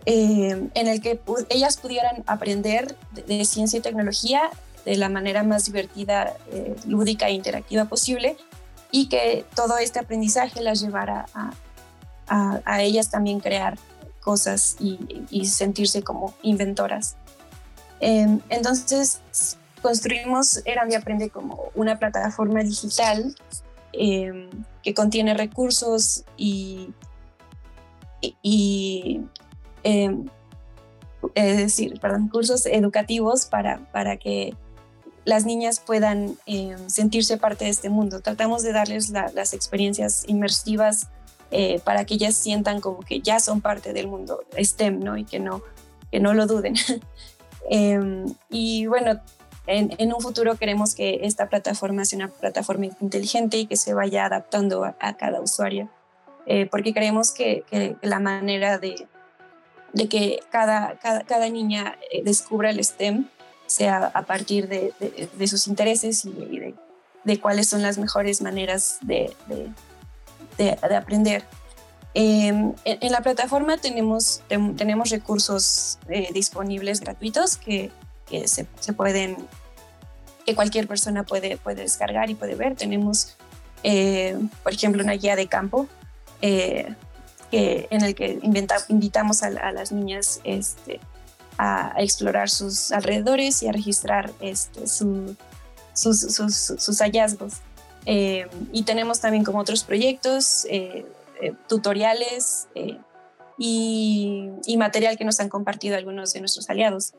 eh, 0.05 0.69
en 0.73 0.87
el 0.87 1.01
que 1.01 1.19
ellas 1.49 1.77
pudieran 1.77 2.23
aprender 2.27 2.95
de, 3.25 3.45
ciencia 3.45 3.79
y 3.79 3.81
tecnología 3.81 4.49
de 4.85 4.97
la 4.97 5.09
manera 5.09 5.43
más 5.43 5.65
divertida, 5.65 6.35
eh, 6.51 6.75
lúdica 6.85 7.27
e 7.27 7.31
interactiva 7.31 7.85
posible 7.85 8.35
y 8.91 9.07
que 9.07 9.45
todo 9.55 9.77
este 9.77 9.99
aprendizaje 9.99 10.61
las 10.61 10.81
llevara 10.81 11.25
a, 12.27 12.81
ellas 12.81 13.09
también 13.09 13.39
crear 13.39 13.77
cosas 14.21 14.77
y, 14.79 15.45
sentirse 15.45 16.03
como 16.03 16.33
inventoras. 16.41 17.15
Em, 17.99 18.39
entonces 18.49 19.19
construimos 19.81 20.61
Eran 20.65 20.93
Aprende 20.95 21.29
como 21.29 21.71
una 21.75 21.99
plataforma 21.99 22.63
digital 22.63 23.35
em, 23.91 24.49
que 24.81 24.93
contiene 24.93 25.33
recursos 25.33 26.23
y, 26.37 26.89
Em, 29.83 30.25
es 31.35 31.57
decir, 31.57 31.99
perdón, 31.99 32.27
cursos 32.27 32.65
educativos 32.65 33.45
para, 33.45 33.79
para 33.91 34.17
que 34.17 34.55
las 35.25 35.45
niñas 35.45 35.79
puedan 35.79 36.37
em, 36.45 36.89
sentirse 36.89 37.37
parte 37.37 37.65
de 37.65 37.71
este 37.71 37.89
mundo. 37.89 38.21
Tratamos 38.21 38.63
de 38.63 38.73
darles 38.73 39.09
las 39.09 39.53
experiencias 39.53 40.23
inmersivas 40.27 41.07
eh, 41.51 41.79
para 41.83 42.05
que 42.05 42.15
ellas 42.15 42.35
sientan 42.35 42.81
como 42.81 42.99
que 43.01 43.21
ya 43.21 43.39
son 43.39 43.61
parte 43.61 43.93
del 43.93 44.07
mundo 44.07 44.43
STEM, 44.57 44.99
¿no? 44.99 45.17
Y 45.17 45.23
que 45.23 45.39
no, 45.39 45.61
que 46.11 46.19
no 46.19 46.33
lo 46.33 46.47
duden. 46.47 46.75
Em, 47.69 48.25
y 48.49 48.87
bueno, 48.87 49.21
en, 49.67 50.13
un 50.13 50.19
futuro 50.19 50.57
queremos 50.57 50.95
que 50.95 51.21
esta 51.23 51.47
plataforma 51.47 52.03
sea 52.03 52.17
una 52.17 52.27
plataforma 52.27 52.87
inteligente 52.99 53.55
y 53.55 53.67
que 53.67 53.77
se 53.77 53.93
vaya 53.93 54.25
adaptando 54.25 54.83
a, 54.83 55.13
cada 55.15 55.39
usuario, 55.39 55.87
eh, 56.45 56.67
porque 56.69 56.93
creemos 56.93 57.31
que, 57.31 57.63
la 58.01 58.19
manera 58.19 58.79
de, 58.79 59.07
de 59.93 60.09
que 60.09 60.39
cada, 60.49 60.97
cada, 60.97 61.49
niña 61.49 61.97
eh, 62.11 62.23
descubra 62.23 62.71
el 62.71 62.83
STEM 62.83 63.27
sea 63.67 64.11
a 64.13 64.23
partir 64.23 64.67
de, 64.67 64.93
de, 65.37 65.47
sus 65.47 65.67
intereses 65.67 66.25
y 66.25 66.31
de, 66.31 66.75
de, 67.23 67.39
cuáles 67.39 67.69
son 67.69 67.81
las 67.81 67.97
mejores 67.97 68.41
maneras 68.41 68.97
de, 69.01 69.33
aprender. 70.95 71.43
Em, 72.15 72.73
en, 72.85 73.11
la 73.11 73.21
plataforma 73.21 73.77
tenemos, 73.77 74.41
tenemos 74.47 75.09
recursos 75.09 75.97
eh, 76.09 76.29
disponibles 76.33 76.99
gratuitos 76.99 77.57
que, 77.57 77.91
que 78.27 78.47
se, 78.47 78.67
se, 78.79 78.93
pueden, 78.93 79.37
que 80.45 80.53
cualquier 80.53 80.87
persona 80.87 81.23
puede, 81.23 81.57
puede 81.57 81.83
descargar 81.83 82.29
y 82.29 82.35
puede 82.35 82.55
ver. 82.55 82.75
Tenemos, 82.75 83.35
eh, 83.83 84.37
por 84.61 84.73
ejemplo, 84.73 85.03
una 85.03 85.13
guía 85.13 85.35
de 85.35 85.47
campo 85.47 85.87
que, 87.53 87.87
en 87.91 88.03
el 88.03 88.15
que 88.15 88.39
invitamos 88.89 89.43
a, 89.43 89.51
las 89.51 89.91
niñas 89.91 90.41
este, 90.43 90.99
a, 91.59 91.93
explorar 91.99 92.49
sus 92.49 92.91
alrededores 92.91 93.61
y 93.61 93.67
a 93.67 93.71
registrar 93.71 94.31
este, 94.39 94.87
sus, 94.87 95.37
sus, 95.93 96.99
hallazgos. 96.99 97.61
y 98.05 98.83
tenemos 98.87 99.19
también 99.19 99.43
como 99.43 99.59
otros 99.59 99.83
proyectos 99.83 100.65
eh, 101.43 101.53
tutoriales 101.67 102.69
eh, 102.73 102.97
y, 103.59 104.77
material 104.77 105.15
que 105.15 105.25
nos 105.25 105.39
han 105.39 105.49
compartido 105.49 105.95
algunos 105.95 106.33
de 106.33 106.39
nuestros 106.39 106.71
aliados. 106.71 107.13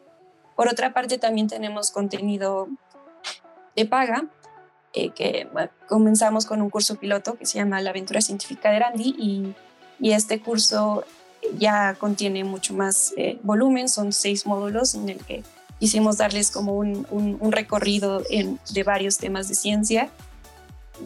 Por 0.56 0.66
otra 0.66 0.92
parte, 0.92 1.16
también 1.18 1.46
tenemos 1.46 1.92
contenido 1.92 2.66
de 3.76 3.86
paga, 3.86 4.24
eh, 4.94 5.10
que 5.10 5.46
comenzamos 5.88 6.46
con 6.46 6.60
un 6.60 6.70
curso 6.70 6.96
piloto 6.96 7.34
que 7.34 7.46
se 7.46 7.58
llama 7.58 7.80
La 7.80 7.90
aventura 7.90 8.20
científica 8.20 8.72
de 8.72 8.80
Randy 8.80 9.14
y, 9.16 9.54
y 10.00 10.12
este 10.12 10.40
curso 10.40 11.04
ya 11.58 11.94
contiene 11.94 12.44
mucho 12.44 12.74
más 12.74 13.14
volumen, 13.42 13.88
son 13.88 14.12
seis 14.12 14.46
módulos 14.46 14.94
en 14.94 15.08
el 15.08 15.18
que 15.18 15.42
quisimos 15.78 16.16
darles 16.16 16.50
como 16.50 16.74
un, 16.74 17.06
un, 17.10 17.52
recorrido 17.52 18.20
de 18.20 18.82
varios 18.84 19.18
temas 19.18 19.48
de 19.48 19.54
ciencia. 19.54 20.10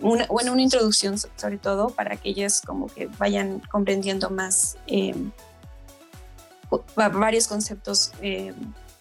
Una, 0.02 0.26
bueno, 0.26 0.52
una 0.52 0.62
introducción 0.62 1.16
sobre 1.18 1.56
todo 1.58 1.88
para 1.88 2.16
que 2.16 2.28
ellas 2.28 2.60
como 2.64 2.86
que 2.86 3.06
vayan 3.18 3.60
comprendiendo 3.70 4.30
más 4.30 4.76
eh, 4.86 5.14
varios 6.94 7.48
conceptos 7.48 8.12
eh, 8.20 8.52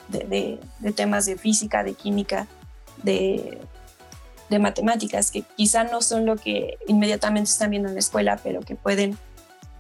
de, 0.08 0.60
temas 0.96 1.26
de 1.26 1.38
física, 1.38 1.84
de 1.84 1.94
química, 1.94 2.48
de, 3.04 3.60
matemáticas, 4.60 5.30
que 5.30 5.42
quizá 5.42 5.84
no 5.84 6.02
son 6.02 6.26
lo 6.26 6.38
que 6.38 6.78
inmediatamente 6.88 7.52
están 7.52 7.72
viendo 7.72 7.90
en 7.90 7.96
la 7.96 8.00
escuela, 8.00 8.40
pero 8.42 8.62
que 8.62 8.76
pueden 8.76 9.18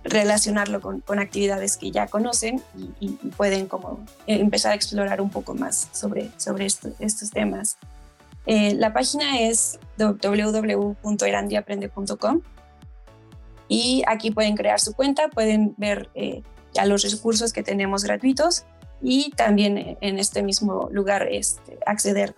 relacionarlo 0.08 0.82
con, 0.82 1.04
actividades 1.20 1.78
que 1.78 1.92
ya 1.92 2.08
conocen 2.08 2.64
y, 3.00 3.12
pueden 3.38 3.68
como 3.68 4.04
empezar 4.26 4.72
a 4.72 4.76
explorar 4.76 5.22
un 5.22 5.30
poco 5.30 5.54
más 5.54 5.90
sobre, 5.92 6.32
sobre 6.38 6.66
estos 6.66 7.30
temas. 7.32 7.78
Eh, 8.46 8.74
la 8.76 8.94
página 8.94 9.42
es 9.42 9.78
www.erandiaprende.com 9.98 12.42
y 13.68 14.04
aquí 14.08 14.32
pueden 14.32 14.56
crear 14.56 14.80
su 14.80 14.94
cuenta, 14.94 15.28
pueden 15.28 15.76
ver 15.78 16.10
eh, 16.16 16.44
ya 16.74 16.86
los 16.86 17.04
recursos 17.12 17.52
que 17.52 17.62
tenemos 17.62 18.06
gratuitos 18.06 18.64
y 19.02 19.32
también 19.32 19.78
eh, 19.78 19.98
en 20.00 20.18
este 20.18 20.44
mismo 20.44 20.88
lugar 20.92 21.28
este, 21.30 21.78
acceder 21.86 22.34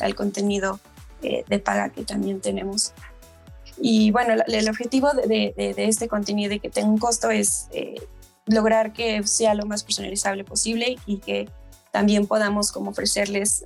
al, 0.00 0.14
contenido 0.14 0.80
de 1.20 1.58
paga 1.60 1.90
que 1.90 2.04
también 2.04 2.40
tenemos. 2.40 2.94
Y 3.78 4.10
bueno, 4.10 4.42
el 4.46 4.68
objetivo 4.68 5.10
de, 5.12 5.54
este 5.76 6.08
contenido 6.08 6.54
y 6.54 6.60
que 6.60 6.70
tenga 6.70 6.88
un 6.88 6.98
costo 6.98 7.30
es 7.30 7.68
lograr 8.46 8.92
que 8.92 9.22
sea 9.26 9.54
lo 9.54 9.66
más 9.66 9.84
personalizable 9.84 10.44
posible 10.44 10.96
y 11.06 11.18
que 11.18 11.48
también 11.90 12.26
podamos 12.26 12.72
como 12.72 12.90
ofrecerles 12.90 13.64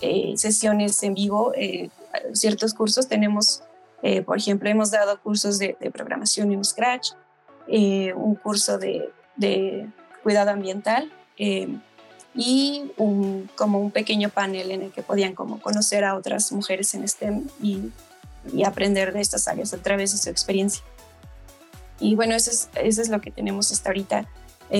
eh, 0.00 0.34
sesiones 0.36 1.02
en 1.02 1.14
vivo, 1.14 1.52
eh, 1.54 1.90
ciertos 2.32 2.74
cursos. 2.74 3.08
Tenemos, 3.08 3.62
eh, 4.02 4.22
por 4.22 4.38
ejemplo, 4.38 4.68
hemos 4.68 4.90
dado 4.90 5.20
cursos 5.20 5.58
de, 5.58 5.74
programación 5.92 6.52
en 6.52 6.64
Scratch, 6.64 7.10
un 7.68 8.34
curso 8.36 8.78
de, 8.78 9.10
cuidado 10.22 10.50
ambiental 10.50 11.12
y 12.34 12.90
un, 12.96 13.48
como 13.56 13.80
un 13.80 13.90
pequeño 13.90 14.30
panel 14.30 14.70
en 14.70 14.82
el 14.82 14.90
que 14.90 15.02
podían 15.02 15.34
como 15.34 15.60
conocer 15.60 16.04
a 16.04 16.14
otras 16.14 16.50
mujeres 16.52 16.94
en 16.94 17.06
STEM 17.06 17.46
y, 17.62 17.90
y 18.52 18.64
aprender 18.64 19.12
de 19.12 19.20
estas 19.20 19.48
áreas 19.48 19.72
a 19.74 19.78
través 19.78 20.12
de 20.12 20.18
su 20.18 20.30
experiencia. 20.30 20.82
Y 22.00 22.14
bueno, 22.14 22.34
eso 22.34 22.50
es, 22.50 22.68
eso 22.74 23.02
es 23.02 23.08
lo 23.08 23.20
que 23.20 23.30
tenemos 23.30 23.72
hasta 23.72 23.90
ahorita 23.90 24.28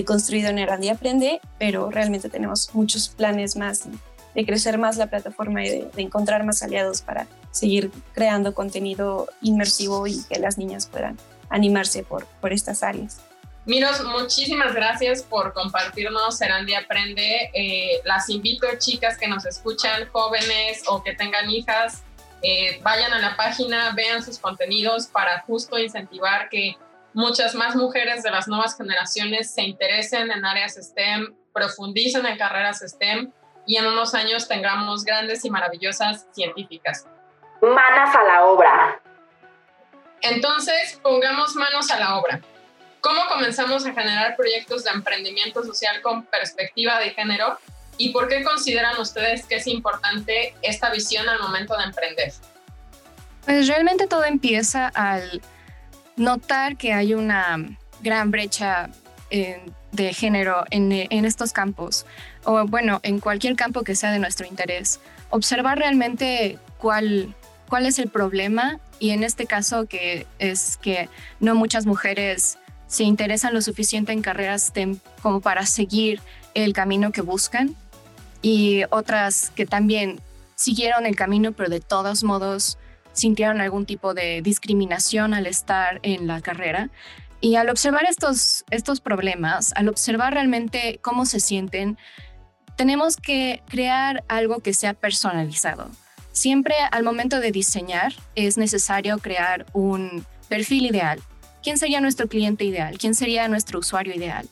construido 0.05 0.51
en 0.51 0.59
Erandi 0.59 0.91
Aprende, 0.91 1.41
pero 1.59 1.91
realmente 1.91 2.29
tenemos 2.29 2.75
muchos 2.75 3.09
planes 3.09 3.57
más 3.57 3.89
de 4.35 4.47
crecer 4.47 4.79
más 4.79 4.97
la 4.97 5.09
plataforma 5.09 5.65
y 5.65 5.69
de, 5.69 5.91
encontrar 5.97 6.45
más 6.45 6.63
aliados 6.63 7.03
para 7.03 7.27
seguir 7.51 7.91
creando 8.15 8.55
contenido 8.55 9.27
inmersivo 9.41 10.07
y 10.07 10.23
que 10.29 10.39
las 10.39 10.59
niñas 10.59 10.87
puedan 10.87 11.19
animarse 11.49 12.05
por, 12.05 12.27
por 12.41 12.53
estas 12.53 12.85
áreas. 12.85 13.21
Miros, 13.65 14.03
muchísimas 14.05 14.75
gracias 14.75 15.23
por 15.23 15.53
compartirnos 15.53 16.39
Serandi 16.39 16.75
Aprende. 16.75 17.51
Eh, 17.53 18.01
las 18.05 18.31
invito, 18.31 18.67
chicas 18.79 19.19
que 19.19 19.29
nos 19.29 19.45
escuchan, 19.45 20.09
jóvenes 20.11 20.85
o 20.87 21.03
que 21.03 21.15
tengan 21.15 21.51
hijas, 21.51 22.03
eh, 22.43 22.81
vayan 22.83 23.13
a 23.13 23.19
la 23.19 23.37
página, 23.37 23.93
vean 23.97 24.23
sus 24.23 24.39
contenidos 24.39 25.07
para 25.07 25.41
justo 25.41 25.79
incentivar 25.79 26.49
que 26.49 26.77
muchas 27.13 27.55
más 27.55 27.75
mujeres 27.75 28.23
de 28.23 28.31
las 28.31 28.47
nuevas 28.47 28.77
generaciones 28.77 29.53
se 29.53 29.63
interesen 29.63 30.31
en 30.31 30.45
áreas 30.45 30.75
STEM, 30.75 31.35
profundicen 31.53 32.27
en 32.27 32.39
carreras 32.39 32.83
STEM 32.87 33.33
y 33.67 33.77
en 33.77 33.87
unos 33.87 34.15
años 34.15 34.47
tengamos 34.47 35.05
grandes 35.05 35.45
y 35.45 35.51
maravillosas 35.51 36.27
científicas. 36.33 37.07
Manos 37.61 38.15
a 38.15 38.23
la 38.25 38.45
obra. 38.45 39.01
Entonces, 40.21 40.99
pongamos 41.03 41.55
manos 41.57 41.91
a 41.91 41.99
la 41.99 42.19
obra. 42.19 42.41
¿Cómo 43.01 43.21
comenzamos 43.29 43.87
a 43.87 43.93
generar 43.93 44.37
proyectos 44.37 44.85
de 44.85 44.91
emprendimiento 44.91 45.63
social 45.63 46.01
con 46.03 46.25
perspectiva 46.25 46.99
de 46.99 47.11
género? 47.11 47.59
¿Y 47.99 48.11
por 48.11 48.29
qué 48.29 48.45
consideran 48.45 48.99
ustedes 49.01 49.45
que 49.45 49.57
es 49.57 49.67
importante 49.67 50.55
esta 50.63 50.91
visión 50.91 51.29
al 51.29 51.41
momento 51.41 51.77
de 51.77 51.85
emprender? 51.85 52.33
Pues 53.45 53.67
realmente 53.67 54.07
todo 54.07 54.25
empieza 54.25 54.87
al 54.89 55.43
notar 56.17 56.77
que 56.77 56.93
hay 56.93 57.15
una 57.15 57.59
gran 58.01 58.31
brecha 58.31 58.89
de 59.31 60.15
género 60.15 60.65
en, 60.71 60.93
en, 60.93 61.25
estos 61.25 61.53
campos, 61.53 62.07
o 62.45 62.67
bueno, 62.67 63.01
en 63.03 63.21
cualquier 63.21 63.57
campo 63.57 63.83
que 63.83 63.95
sea 63.95 64.11
de 64.11 64.19
nuestro 64.19 64.47
interés. 64.47 65.01
Observar 65.31 65.79
realmente 65.79 66.59
cuál, 66.79 67.35
cuál 67.69 67.85
es 67.85 67.99
el 67.99 68.09
problema 68.09 68.81
y 68.99 69.11
en 69.11 69.23
este 69.23 69.47
caso 69.47 69.87
que 69.87 70.27
es 70.39 70.77
que 70.79 71.09
no 71.41 71.55
muchas 71.55 71.85
mujeres 71.85 72.59
se 72.87 73.05
interesan 73.05 73.53
lo 73.53 73.61
suficiente 73.61 74.13
en 74.13 74.23
carreras 74.23 74.73
como 75.21 75.41
para 75.41 75.67
seguir 75.67 76.23
el 76.55 76.73
camino 76.73 77.13
que 77.13 77.21
buscan 77.21 77.77
y 78.43 78.83
otras 78.91 79.51
que 79.51 79.67
también 79.67 80.21
siguieron 80.55 81.07
el 81.07 81.17
camino 81.17 81.53
pero 81.53 81.69
de 81.69 81.81
todos 81.81 82.25
modos 82.25 82.79
sintieron 83.13 83.61
algún 83.61 83.87
tipo 83.87 84.15
de 84.15 84.43
discriminación 84.43 85.35
al 85.35 85.47
estar 85.47 86.01
en 86.03 86.27
la 86.27 86.41
carrera 86.41 86.91
y 87.41 87.57
al 87.57 87.71
observar 87.71 88.05
estos, 88.09 88.65
estos 88.71 89.01
problemas, 89.01 89.73
al 89.77 89.89
observar 89.89 90.35
realmente 90.35 90.99
cómo 91.03 91.25
se 91.25 91.41
sienten, 91.41 91.97
tenemos 92.77 93.17
que 93.17 93.63
crear 93.69 94.25
algo 94.29 94.61
que 94.61 94.75
sea 94.75 94.95
personalizado. 94.95 95.89
Siempre 96.33 96.75
al 96.91 97.05
momento 97.05 97.41
de 97.41 97.53
diseñar 97.53 98.13
es 98.35 98.59
necesario 98.59 99.19
crear 99.19 99.67
un 99.73 100.25
perfil 100.49 100.87
ideal. 100.87 101.21
¿Quién 101.63 101.79
sería 101.79 102.01
nuestro 102.01 102.29
cliente 102.29 102.65
ideal? 102.65 102.99
¿Quién 102.99 103.15
sería 103.15 103.49
nuestro 103.49 103.81
usuario 103.81 104.15
ideal? 104.15 104.49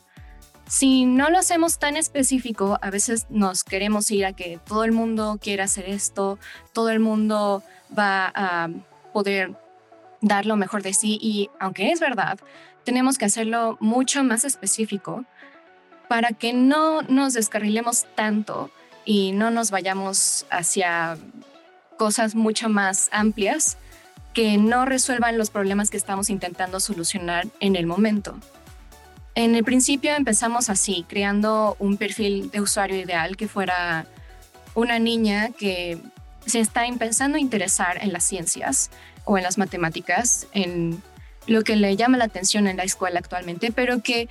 Si 0.67 1.05
no 1.05 1.29
lo 1.29 1.39
hacemos 1.39 1.79
tan 1.79 1.95
específico, 1.95 2.77
a 2.81 2.89
veces 2.89 3.25
nos 3.29 3.63
queremos 3.63 4.11
ir 4.11 4.25
a 4.25 4.33
que 4.33 4.59
todo 4.65 4.83
el 4.83 4.91
mundo 4.91 5.39
quiera 5.41 5.63
hacer 5.63 5.87
esto, 5.87 6.39
todo 6.73 6.89
el 6.89 6.99
mundo 6.99 7.63
va 7.97 8.31
a 8.35 8.69
poder 9.13 9.55
dar 10.19 10.45
lo 10.45 10.57
mejor 10.57 10.83
de 10.83 10.93
sí 10.93 11.17
y 11.21 11.49
aunque 11.59 11.91
es 11.91 12.01
verdad, 12.01 12.37
tenemos 12.83 13.17
que 13.17 13.25
hacerlo 13.25 13.77
mucho 13.79 14.23
más 14.23 14.43
específico 14.43 15.23
para 16.09 16.29
que 16.29 16.53
no 16.53 17.01
nos 17.03 17.33
descarrilemos 17.33 18.05
tanto 18.15 18.69
y 19.05 19.31
no 19.31 19.51
nos 19.51 19.71
vayamos 19.71 20.45
hacia 20.49 21.17
cosas 21.97 22.35
mucho 22.35 22.67
más 22.67 23.09
amplias 23.11 23.77
que 24.33 24.57
no 24.57 24.85
resuelvan 24.85 25.37
los 25.37 25.49
problemas 25.49 25.89
que 25.89 25.97
estamos 25.97 26.29
intentando 26.29 26.79
solucionar 26.79 27.47
en 27.59 27.75
el 27.75 27.87
momento. 27.87 28.37
En 29.37 29.53
el 29.53 29.63
principio 29.63 30.15
empezamos 30.15 30.67
así, 30.67 31.05
creando 31.07 31.75
un 31.77 31.97
perfil 31.97 32.49
de 32.49 32.59
usuario 32.59 32.97
ideal 32.97 33.37
que 33.37 33.47
fuera 33.47 34.07
una 34.73 34.97
niña 34.97 35.51
que 35.51 35.99
se 36.47 36.59
está 36.59 36.87
empezando 36.87 37.37
a 37.37 37.39
interesar 37.39 37.99
en 38.01 38.13
las 38.13 38.23
ciencias 38.23 38.89
o 39.25 39.37
en 39.37 39.43
las 39.43 39.59
matemáticas, 39.59 40.47
en 40.53 41.03
lo 41.45 41.61
que 41.61 41.75
le 41.75 41.95
llama 41.95 42.17
la 42.17 42.23
atención 42.23 42.65
en 42.65 42.77
la 42.77 42.83
escuela 42.83 43.19
actualmente, 43.19 43.71
pero 43.71 44.01
que 44.01 44.27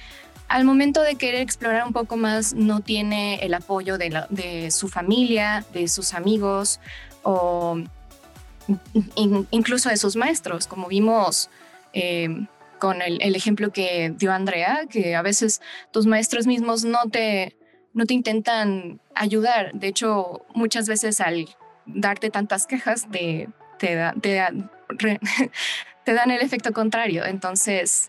al 0.49 0.65
momento 0.65 1.03
de 1.03 1.15
querer 1.15 1.41
explorar 1.41 1.87
un 1.87 1.93
poco 1.93 2.17
más 2.17 2.53
no 2.55 2.81
tiene 2.81 3.37
el 3.37 3.55
apoyo 3.55 3.99
de, 3.99 4.73
su 4.73 4.89
familia, 4.89 5.65
de 5.73 5.87
sus 5.87 6.15
amigos 6.15 6.81
o 7.23 7.79
incluso 9.53 9.89
de 9.89 9.99
sus 9.99 10.17
maestros, 10.17 10.67
como 10.67 10.89
vimos 10.89 11.49
eh, 11.93 12.49
con 12.79 13.03
el, 13.03 13.35
ejemplo 13.35 13.73
que 13.73 14.13
dio 14.17 14.33
Andrea, 14.33 14.83
que 14.89 15.15
a 15.15 15.23
veces 15.23 15.61
tus 15.93 16.07
maestros 16.07 16.47
mismos 16.47 16.85
no 16.85 17.09
te, 17.11 17.57
no 17.93 18.07
te 18.07 18.15
intentan 18.15 19.01
ayudar. 19.15 19.73
De 19.73 19.89
hecho, 19.89 20.45
muchas 20.55 20.89
veces 20.89 21.21
al 21.21 21.49
darte 21.87 22.31
tantas 22.31 22.67
quejas 22.67 23.09
te, 23.11 23.49
te, 23.79 23.95
dan 23.95 24.71
el 26.31 26.41
efecto 26.41 26.73
contrario. 26.73 27.25
Entonces, 27.25 28.09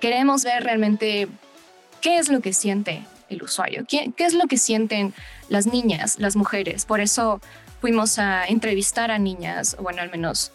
queremos 0.00 0.44
ver 0.44 0.64
realmente 0.64 1.28
qué 2.00 2.18
es 2.18 2.28
lo 2.28 2.40
que 2.40 2.52
siente 2.52 3.04
el 3.28 3.42
usuario, 3.42 3.84
qué, 3.86 4.12
qué 4.16 4.24
es 4.24 4.34
lo 4.34 4.46
que 4.46 4.56
sienten 4.56 5.12
las 5.48 5.66
niñas, 5.66 6.18
las 6.18 6.36
mujeres. 6.36 6.86
Por 6.86 7.00
eso 7.00 7.40
fuimos 7.80 8.18
a 8.18 8.46
entrevistar 8.46 9.10
a 9.10 9.18
niñas, 9.18 9.76
bueno, 9.80 10.02
al 10.02 10.10
menos 10.10 10.52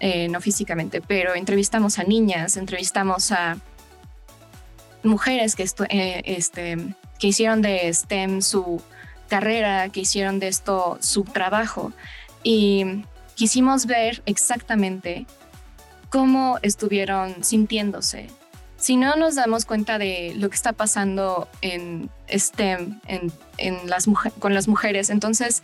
eh, 0.00 0.28
no 0.28 0.40
físicamente, 0.40 1.00
pero 1.00 1.34
entrevistamos 1.34 1.98
a 1.98 2.04
niñas, 2.04 2.56
entrevistamos 2.56 3.32
a 3.32 3.58
mujeres 5.02 5.54
que, 5.56 5.64
eh, 5.88 6.22
este, 6.24 6.76
que 7.18 7.28
hicieron 7.28 7.62
de 7.62 7.92
STEM 7.92 8.42
su 8.42 8.82
carrera, 9.28 9.88
que 9.88 10.00
hicieron 10.00 10.40
de 10.40 10.48
esto 10.48 10.98
su 11.00 11.24
trabajo. 11.24 11.92
Y 12.42 13.04
quisimos 13.34 13.86
ver 13.86 14.22
exactamente 14.26 15.26
cómo 16.10 16.58
estuvieron 16.62 17.42
sintiéndose. 17.42 18.28
Si 18.76 18.96
no 18.96 19.16
nos 19.16 19.34
damos 19.34 19.64
cuenta 19.64 19.98
de 19.98 20.34
lo 20.36 20.50
que 20.50 20.56
está 20.56 20.72
pasando 20.72 21.48
en 21.62 22.10
STEM, 22.28 23.00
en, 23.06 23.32
en 23.56 23.88
las 23.88 24.06
con 24.38 24.52
las 24.52 24.68
mujeres, 24.68 25.08
entonces 25.08 25.62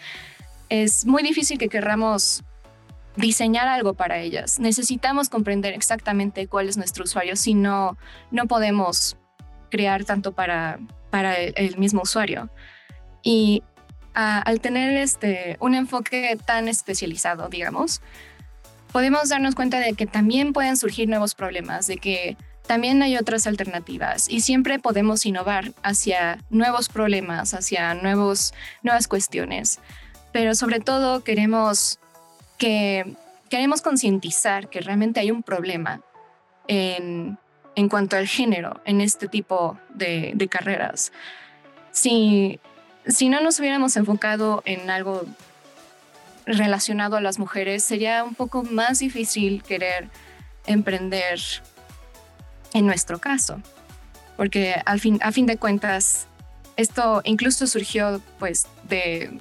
es 0.70 1.04
muy 1.04 1.22
difícil 1.22 1.58
que 1.58 1.68
querramos 1.68 2.42
diseñar 3.16 3.68
algo 3.68 3.94
para 3.94 4.18
ellas. 4.18 4.58
Necesitamos 4.58 5.28
comprender 5.28 5.74
exactamente 5.74 6.46
cuál 6.46 6.68
es 6.68 6.76
nuestro 6.76 7.04
usuario, 7.04 7.36
si 7.36 7.54
no, 7.54 7.96
no 8.30 8.46
podemos 8.46 9.16
crear 9.70 10.04
tanto 10.04 10.32
para, 10.32 10.78
para 11.10 11.36
el, 11.36 11.76
mismo 11.76 12.02
usuario. 12.02 12.50
Y 13.22 13.62
al 14.14 14.60
tener 14.60 14.96
este, 14.96 15.56
un 15.60 15.74
enfoque 15.74 16.36
tan 16.44 16.68
especializado, 16.68 17.48
digamos, 17.48 18.02
podemos 18.92 19.28
darnos 19.28 19.54
cuenta 19.54 19.78
de 19.78 19.94
que 19.94 20.06
también 20.06 20.52
pueden 20.52 20.76
surgir 20.76 21.08
nuevos 21.08 21.34
problemas, 21.34 21.86
de 21.86 21.96
que 21.96 22.36
también 22.66 23.02
hay 23.02 23.16
otras 23.16 23.46
alternativas 23.46 24.28
y 24.28 24.42
siempre 24.42 24.78
podemos 24.78 25.26
innovar 25.26 25.72
hacia 25.82 26.38
nuevos 26.50 26.88
problemas, 26.88 27.54
hacia 27.54 27.94
nuevos, 27.94 28.54
nuevas 28.82 29.08
cuestiones. 29.08 29.80
Pero 30.32 30.54
sobre 30.54 30.78
todo 30.78 31.24
queremos 31.24 31.98
que 32.60 33.16
queremos 33.48 33.80
concientizar 33.80 34.68
que 34.68 34.80
realmente 34.80 35.18
hay 35.18 35.30
un 35.30 35.42
problema 35.42 36.02
en, 36.68 37.38
en, 37.74 37.88
cuanto 37.88 38.16
al 38.16 38.28
género 38.28 38.80
en 38.84 39.00
este 39.00 39.26
tipo 39.28 39.78
de, 39.88 40.32
de 40.34 40.46
carreras. 40.46 41.10
Si, 41.90 42.60
si 43.06 43.30
no 43.30 43.40
nos 43.40 43.58
hubiéramos 43.58 43.96
enfocado 43.96 44.62
en 44.66 44.90
algo 44.90 45.24
relacionado 46.44 47.16
a 47.16 47.20
las 47.22 47.38
mujeres, 47.38 47.82
sería 47.82 48.24
un 48.24 48.34
poco 48.34 48.62
más 48.62 48.98
difícil 48.98 49.62
querer 49.62 50.08
emprender 50.66 51.40
en 52.74 52.86
nuestro 52.86 53.18
caso, 53.18 53.60
porque 54.36 54.80
al 54.84 55.00
fin, 55.00 55.18
a 55.22 55.32
fin 55.32 55.46
de 55.46 55.56
cuentas, 55.56 56.26
esto 56.76 57.22
incluso 57.24 57.66
surgió 57.66 58.20
pues 58.38 58.66
de, 58.84 59.40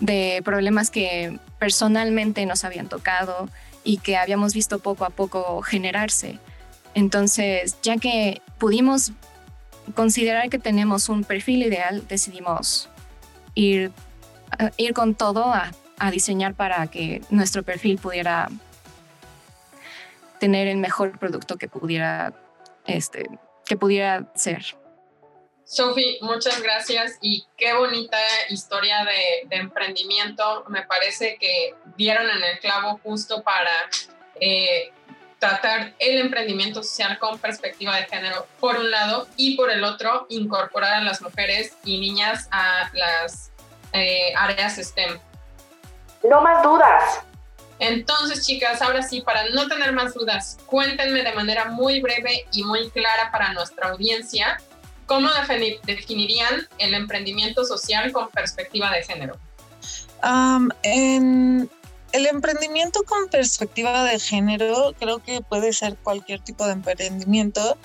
de 0.00 0.40
problemas 0.44 0.90
que 0.90 1.38
personalmente 1.58 2.44
nos 2.46 2.64
habían 2.64 2.88
tocado 2.88 3.48
y 3.84 3.98
que 3.98 4.16
habíamos 4.16 4.54
visto 4.54 4.78
poco 4.78 5.04
a 5.04 5.10
poco 5.10 5.62
generarse. 5.62 6.38
Entonces, 6.94 7.76
ya 7.82 7.96
que 7.96 8.42
pudimos 8.58 9.12
considerar 9.94 10.48
que 10.50 10.58
tenemos 10.58 11.08
un 11.08 11.24
perfil 11.24 11.62
ideal, 11.62 12.06
decidimos 12.08 12.88
ir 13.54 13.92
ir 14.76 14.94
con 14.94 15.14
todo 15.14 15.52
a, 15.52 15.70
diseñar 16.12 16.54
para 16.54 16.86
que 16.86 17.22
nuestro 17.28 17.64
perfil 17.64 17.98
pudiera 17.98 18.48
tener 20.38 20.68
el 20.68 20.76
mejor 20.76 21.18
producto 21.18 21.56
que 21.56 21.68
pudiera, 21.68 22.32
este, 22.86 23.28
que 23.66 23.76
pudiera 23.76 24.30
ser. 24.36 24.64
Sophie, 25.70 26.16
muchas 26.22 26.62
gracias 26.62 27.18
y 27.20 27.46
qué 27.58 27.74
bonita 27.74 28.16
historia 28.48 29.04
de, 29.04 29.54
emprendimiento. 29.54 30.64
Me 30.68 30.80
parece 30.80 31.36
que 31.38 31.74
dieron 31.94 32.24
en 32.30 32.42
el 32.42 32.58
clavo 32.58 32.98
justo 33.02 33.42
para 33.42 33.70
eh, 34.40 34.90
tratar 35.38 35.92
el 35.98 36.22
emprendimiento 36.22 36.82
social 36.82 37.18
con 37.18 37.38
perspectiva 37.38 37.96
de 37.96 38.06
género 38.06 38.46
por 38.58 38.78
un 38.78 38.90
lado 38.90 39.28
y 39.36 39.58
por 39.58 39.70
el 39.70 39.84
otro 39.84 40.24
incorporar 40.30 40.94
a 40.94 41.00
las 41.02 41.20
mujeres 41.20 41.76
y 41.84 42.00
niñas 42.00 42.48
a 42.50 42.88
las 42.94 43.50
eh, 43.92 44.32
áreas 44.34 44.76
STEM. 44.76 45.20
No 46.22 46.40
más 46.40 46.62
dudas. 46.62 47.20
Entonces, 47.78 48.46
chicas, 48.46 48.80
ahora 48.80 49.02
sí, 49.02 49.20
para 49.20 49.50
no 49.50 49.68
tener 49.68 49.92
más 49.92 50.14
dudas, 50.14 50.56
cuéntenme 50.64 51.22
de 51.22 51.32
manera 51.32 51.66
muy 51.66 52.00
breve 52.00 52.46
y 52.52 52.64
muy 52.64 52.88
clara 52.88 53.30
para 53.30 53.52
nuestra 53.52 53.90
audiencia 53.90 54.58
cómo 55.08 55.28
definirían 55.84 56.68
el 56.78 56.94
emprendimiento 56.94 57.64
social 57.64 58.12
con 58.12 58.28
perspectiva 58.28 58.92
de 58.92 59.02
género. 59.02 59.36
en 60.82 61.68
el 62.12 62.26
emprendimiento 62.26 63.02
con 63.02 63.28
perspectiva 63.28 64.04
de 64.04 64.20
género 64.20 64.94
creo 64.98 65.18
que 65.18 65.40
puede 65.40 65.72
ser 65.72 65.96
cualquier 65.96 66.40
tipo 66.40 66.64
de 66.66 66.74
emprendimiento, 66.74 67.76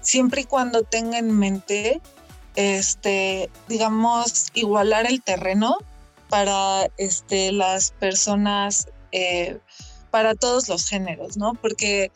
siempre 0.00 0.42
y 0.42 0.44
cuando 0.44 0.82
tenga 0.82 1.18
en 1.18 1.38
mente 1.38 2.00
este, 2.56 3.50
digamos, 3.68 4.48
igualar 4.54 5.06
el 5.06 5.22
terreno 5.22 5.78
para 6.28 6.88
este, 6.96 7.52
las 7.52 7.90
personas, 7.92 8.88
eh, 9.12 9.58
para 10.10 10.34
todos 10.34 10.68
los 10.68 10.88
géneros, 10.88 11.36
¿no? 11.36 11.54
Porque 11.54 12.12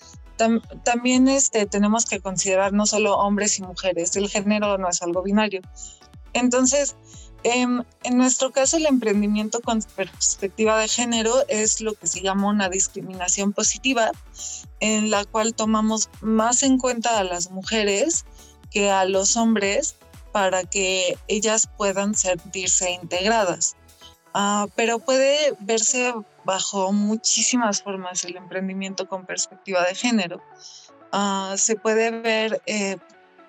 también 0.84 1.28
este, 1.28 1.66
tenemos 1.66 2.06
que 2.06 2.20
considerar 2.20 2.72
no 2.72 2.86
solo 2.86 3.16
hombres 3.16 3.58
y 3.58 3.62
mujeres, 3.62 4.16
el 4.16 4.28
género 4.28 4.78
no 4.78 4.88
es 4.88 5.02
algo 5.02 5.22
binario. 5.22 5.60
Entonces, 6.32 6.96
em, 7.42 7.82
en 8.04 8.18
nuestro 8.18 8.50
caso, 8.52 8.76
el 8.76 8.86
emprendimiento 8.86 9.60
con 9.60 9.82
perspectiva 9.82 10.78
de 10.78 10.88
género 10.88 11.34
es 11.48 11.80
lo 11.80 11.94
que 11.94 12.06
se 12.06 12.20
llama 12.20 12.48
una 12.48 12.68
discriminación 12.68 13.52
positiva, 13.52 14.10
en 14.80 15.10
la 15.10 15.24
cual 15.24 15.54
tomamos 15.54 16.10
más 16.20 16.62
en 16.62 16.78
cuenta 16.78 17.18
a 17.18 17.24
las 17.24 17.50
mujeres 17.50 18.24
que 18.70 18.90
a 18.90 19.04
los 19.04 19.36
hombres 19.36 19.96
para 20.32 20.64
que 20.64 21.16
ellas 21.26 21.68
puedan 21.76 22.14
sentirse 22.14 22.90
integradas. 22.90 23.76
Ah, 24.34 24.66
pero 24.76 24.98
puede 24.98 25.54
verse 25.60 26.14
bajo 26.48 26.92
muchísimas 26.94 27.82
formas 27.82 28.24
el 28.24 28.34
emprendimiento 28.34 29.06
con 29.06 29.26
perspectiva 29.26 29.84
de 29.84 29.94
género. 29.94 30.40
Ah, 31.12 31.56
se 31.58 31.76
puede 31.76 32.10
ver, 32.10 32.62
eh, 32.64 32.96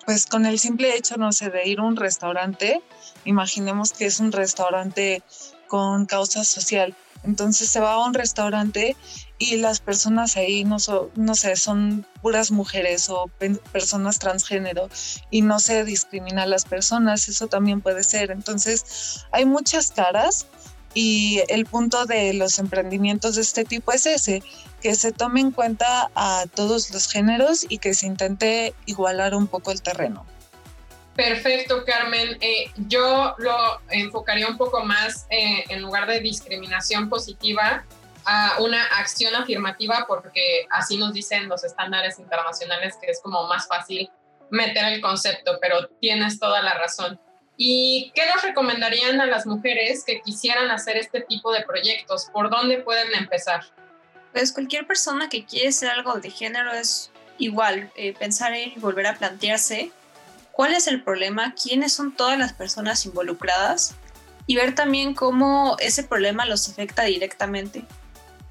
pues 0.04 0.26
con 0.26 0.44
el 0.44 0.58
simple 0.58 0.94
hecho, 0.94 1.16
no 1.16 1.32
sé, 1.32 1.48
de 1.48 1.66
ir 1.66 1.78
a 1.78 1.84
un 1.84 1.96
restaurante, 1.96 2.82
imaginemos 3.24 3.94
que 3.94 4.04
es 4.04 4.20
un 4.20 4.32
restaurante 4.32 5.22
con 5.66 6.04
causa 6.04 6.44
social. 6.44 6.94
Entonces 7.24 7.70
se 7.70 7.80
va 7.80 7.94
a 7.94 8.04
un 8.04 8.12
restaurante 8.12 8.94
y 9.38 9.56
las 9.56 9.80
personas 9.80 10.36
ahí 10.36 10.64
no, 10.64 10.76
no 11.14 11.34
sé, 11.34 11.56
son 11.56 12.06
puras 12.20 12.50
mujeres 12.50 13.08
o 13.08 13.30
personas 13.72 14.18
transgénero 14.18 14.90
y 15.30 15.40
no 15.40 15.58
se 15.58 15.84
discrimina 15.84 16.42
a 16.42 16.46
las 16.46 16.66
personas, 16.66 17.28
eso 17.28 17.46
también 17.46 17.80
puede 17.80 18.02
ser. 18.02 18.30
Entonces, 18.30 19.24
hay 19.32 19.46
muchas 19.46 19.90
caras 19.90 20.46
y 20.94 21.42
el 21.48 21.66
punto 21.66 22.06
de 22.06 22.34
los 22.34 22.58
emprendimientos 22.58 23.36
de 23.36 23.42
este 23.42 23.64
tipo 23.64 23.92
es 23.92 24.06
ese, 24.06 24.42
que 24.80 24.94
se 24.94 25.12
tome 25.12 25.40
en 25.40 25.50
cuenta 25.50 26.10
a 26.14 26.44
todos 26.54 26.90
los 26.90 27.10
géneros 27.10 27.66
y 27.68 27.78
que 27.78 27.94
se 27.94 28.06
intente 28.06 28.74
igualar 28.86 29.34
un 29.34 29.46
poco 29.46 29.72
el 29.72 29.82
terreno. 29.82 30.26
Perfecto, 31.14 31.84
Carmen. 31.84 32.38
Eh, 32.40 32.70
yo 32.88 33.34
lo 33.38 33.80
enfocaría 33.90 34.48
un 34.48 34.56
poco 34.56 34.84
más 34.84 35.26
eh, 35.30 35.64
en 35.68 35.82
lugar 35.82 36.06
de 36.06 36.20
discriminación 36.20 37.08
positiva, 37.08 37.84
a 38.24 38.56
una 38.60 38.84
acción 38.98 39.34
afirmativa 39.34 40.04
porque 40.06 40.66
así 40.70 40.96
nos 40.98 41.12
dicen 41.12 41.48
los 41.48 41.64
estándares 41.64 42.18
internacionales 42.18 42.96
que 43.00 43.10
es 43.10 43.20
como 43.22 43.46
más 43.48 43.66
fácil 43.66 44.10
meter 44.50 44.84
el 44.84 45.00
concepto, 45.00 45.58
pero 45.60 45.88
tienes 46.00 46.38
toda 46.38 46.62
la 46.62 46.74
razón. 46.74 47.20
¿Y 47.62 48.10
qué 48.14 48.22
nos 48.24 48.42
recomendarían 48.42 49.20
a 49.20 49.26
las 49.26 49.44
mujeres 49.44 50.02
que 50.02 50.22
quisieran 50.22 50.70
hacer 50.70 50.96
este 50.96 51.20
tipo 51.20 51.52
de 51.52 51.62
proyectos? 51.62 52.28
¿Por 52.32 52.48
dónde 52.48 52.78
pueden 52.78 53.14
empezar? 53.14 53.66
Pues 54.32 54.50
cualquier 54.50 54.86
persona 54.86 55.28
que 55.28 55.44
quiere 55.44 55.68
hacer 55.68 55.90
algo 55.90 56.14
de 56.14 56.30
género 56.30 56.72
es 56.72 57.10
igual, 57.36 57.92
eh, 57.96 58.14
pensar 58.14 58.56
y 58.56 58.72
volver 58.78 59.08
a 59.08 59.18
plantearse 59.18 59.92
cuál 60.52 60.72
es 60.72 60.86
el 60.86 61.02
problema, 61.02 61.54
quiénes 61.54 61.92
son 61.92 62.16
todas 62.16 62.38
las 62.38 62.54
personas 62.54 63.04
involucradas 63.04 63.94
y 64.46 64.56
ver 64.56 64.74
también 64.74 65.12
cómo 65.12 65.76
ese 65.80 66.02
problema 66.02 66.46
los 66.46 66.66
afecta 66.66 67.02
directamente. 67.02 67.84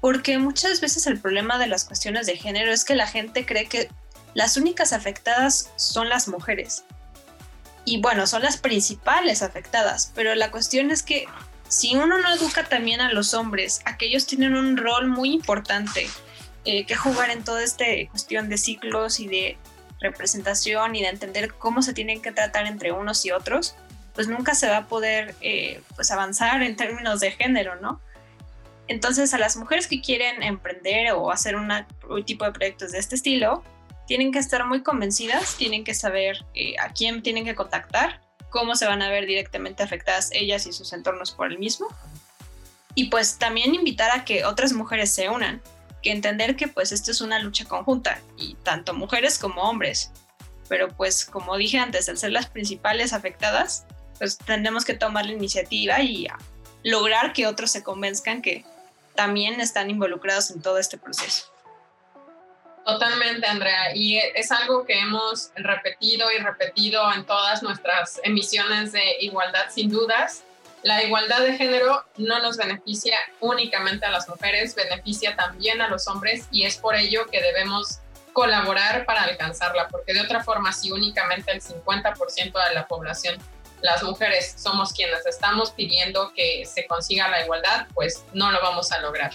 Porque 0.00 0.38
muchas 0.38 0.80
veces 0.80 1.08
el 1.08 1.20
problema 1.20 1.58
de 1.58 1.66
las 1.66 1.84
cuestiones 1.84 2.26
de 2.26 2.36
género 2.36 2.70
es 2.70 2.84
que 2.84 2.94
la 2.94 3.08
gente 3.08 3.44
cree 3.44 3.66
que 3.66 3.88
las 4.34 4.56
únicas 4.56 4.92
afectadas 4.92 5.72
son 5.74 6.08
las 6.08 6.28
mujeres. 6.28 6.84
Y 7.84 8.00
bueno, 8.00 8.26
son 8.26 8.42
las 8.42 8.56
principales 8.56 9.42
afectadas, 9.42 10.12
pero 10.14 10.34
la 10.34 10.50
cuestión 10.50 10.90
es 10.90 11.02
que 11.02 11.26
si 11.68 11.96
uno 11.96 12.18
no 12.18 12.34
educa 12.34 12.64
también 12.64 13.00
a 13.00 13.12
los 13.12 13.32
hombres, 13.32 13.80
aquellos 13.84 14.26
tienen 14.26 14.54
un 14.54 14.76
rol 14.76 15.08
muy 15.08 15.32
importante 15.32 16.08
eh, 16.64 16.84
que 16.84 16.94
jugar 16.94 17.30
en 17.30 17.44
toda 17.44 17.62
esta 17.62 17.84
cuestión 18.10 18.48
de 18.48 18.58
ciclos 18.58 19.20
y 19.20 19.28
de 19.28 19.56
representación 20.00 20.94
y 20.96 21.02
de 21.02 21.08
entender 21.08 21.54
cómo 21.54 21.82
se 21.82 21.92
tienen 21.92 22.20
que 22.20 22.32
tratar 22.32 22.66
entre 22.66 22.92
unos 22.92 23.24
y 23.24 23.30
otros, 23.30 23.76
pues 24.14 24.28
nunca 24.28 24.54
se 24.54 24.68
va 24.68 24.78
a 24.78 24.86
poder 24.86 25.34
eh, 25.40 25.80
pues 25.94 26.10
avanzar 26.10 26.62
en 26.62 26.76
términos 26.76 27.20
de 27.20 27.30
género, 27.30 27.76
¿no? 27.76 28.00
Entonces 28.88 29.32
a 29.32 29.38
las 29.38 29.56
mujeres 29.56 29.86
que 29.86 30.00
quieren 30.00 30.42
emprender 30.42 31.12
o 31.12 31.30
hacer 31.30 31.54
un 31.54 31.72
tipo 32.26 32.44
de 32.44 32.52
proyectos 32.52 32.92
de 32.92 32.98
este 32.98 33.14
estilo, 33.14 33.62
tienen 34.10 34.32
que 34.32 34.40
estar 34.40 34.66
muy 34.66 34.82
convencidas, 34.82 35.54
tienen 35.54 35.84
que 35.84 35.94
saber 35.94 36.44
eh, 36.54 36.74
a 36.80 36.92
quién 36.92 37.22
tienen 37.22 37.44
que 37.44 37.54
contactar, 37.54 38.20
cómo 38.48 38.74
se 38.74 38.84
van 38.84 39.02
a 39.02 39.08
ver 39.08 39.24
directamente 39.24 39.84
afectadas 39.84 40.30
ellas 40.32 40.66
y 40.66 40.72
sus 40.72 40.92
entornos 40.92 41.30
por 41.30 41.46
el 41.46 41.60
mismo. 41.60 41.86
Y 42.96 43.04
pues 43.04 43.38
también 43.38 43.72
invitar 43.72 44.10
a 44.10 44.24
que 44.24 44.44
otras 44.44 44.72
mujeres 44.72 45.12
se 45.14 45.28
unan, 45.28 45.62
que 46.02 46.10
entender 46.10 46.56
que 46.56 46.66
pues 46.66 46.90
esto 46.90 47.12
es 47.12 47.20
una 47.20 47.38
lucha 47.38 47.66
conjunta, 47.66 48.20
y 48.36 48.56
tanto 48.64 48.94
mujeres 48.94 49.38
como 49.38 49.62
hombres. 49.62 50.10
Pero 50.68 50.88
pues 50.88 51.24
como 51.24 51.56
dije 51.56 51.78
antes, 51.78 52.08
al 52.08 52.18
ser 52.18 52.32
las 52.32 52.46
principales 52.46 53.12
afectadas, 53.12 53.86
pues 54.18 54.38
tenemos 54.38 54.84
que 54.84 54.94
tomar 54.94 55.26
la 55.26 55.34
iniciativa 55.34 56.02
y 56.02 56.26
lograr 56.82 57.32
que 57.32 57.46
otros 57.46 57.70
se 57.70 57.84
convenzcan 57.84 58.42
que 58.42 58.64
también 59.14 59.60
están 59.60 59.88
involucrados 59.88 60.50
en 60.50 60.62
todo 60.62 60.78
este 60.78 60.98
proceso. 60.98 61.52
Totalmente, 62.84 63.46
Andrea. 63.46 63.94
Y 63.94 64.18
es 64.18 64.50
algo 64.50 64.84
que 64.84 64.98
hemos 64.98 65.50
repetido 65.56 66.30
y 66.32 66.38
repetido 66.38 67.12
en 67.12 67.24
todas 67.24 67.62
nuestras 67.62 68.20
emisiones 68.24 68.92
de 68.92 69.02
igualdad, 69.20 69.66
sin 69.70 69.90
dudas. 69.90 70.44
La 70.82 71.02
igualdad 71.04 71.40
de 71.40 71.56
género 71.58 72.04
no 72.16 72.40
nos 72.40 72.56
beneficia 72.56 73.18
únicamente 73.40 74.06
a 74.06 74.10
las 74.10 74.28
mujeres, 74.28 74.74
beneficia 74.74 75.36
también 75.36 75.82
a 75.82 75.88
los 75.88 76.08
hombres 76.08 76.46
y 76.50 76.64
es 76.64 76.78
por 76.78 76.96
ello 76.96 77.26
que 77.26 77.42
debemos 77.42 78.00
colaborar 78.32 79.04
para 79.04 79.24
alcanzarla, 79.24 79.88
porque 79.88 80.14
de 80.14 80.22
otra 80.22 80.42
forma, 80.42 80.72
si 80.72 80.90
únicamente 80.90 81.52
el 81.52 81.60
50% 81.60 82.68
de 82.68 82.74
la 82.74 82.86
población, 82.86 83.36
las 83.82 84.02
mujeres, 84.02 84.54
somos 84.56 84.92
quienes 84.92 85.24
estamos 85.26 85.70
pidiendo 85.72 86.32
que 86.34 86.64
se 86.66 86.86
consiga 86.86 87.28
la 87.28 87.44
igualdad, 87.44 87.86
pues 87.94 88.24
no 88.32 88.50
lo 88.50 88.60
vamos 88.60 88.92
a 88.92 89.00
lograr. 89.00 89.32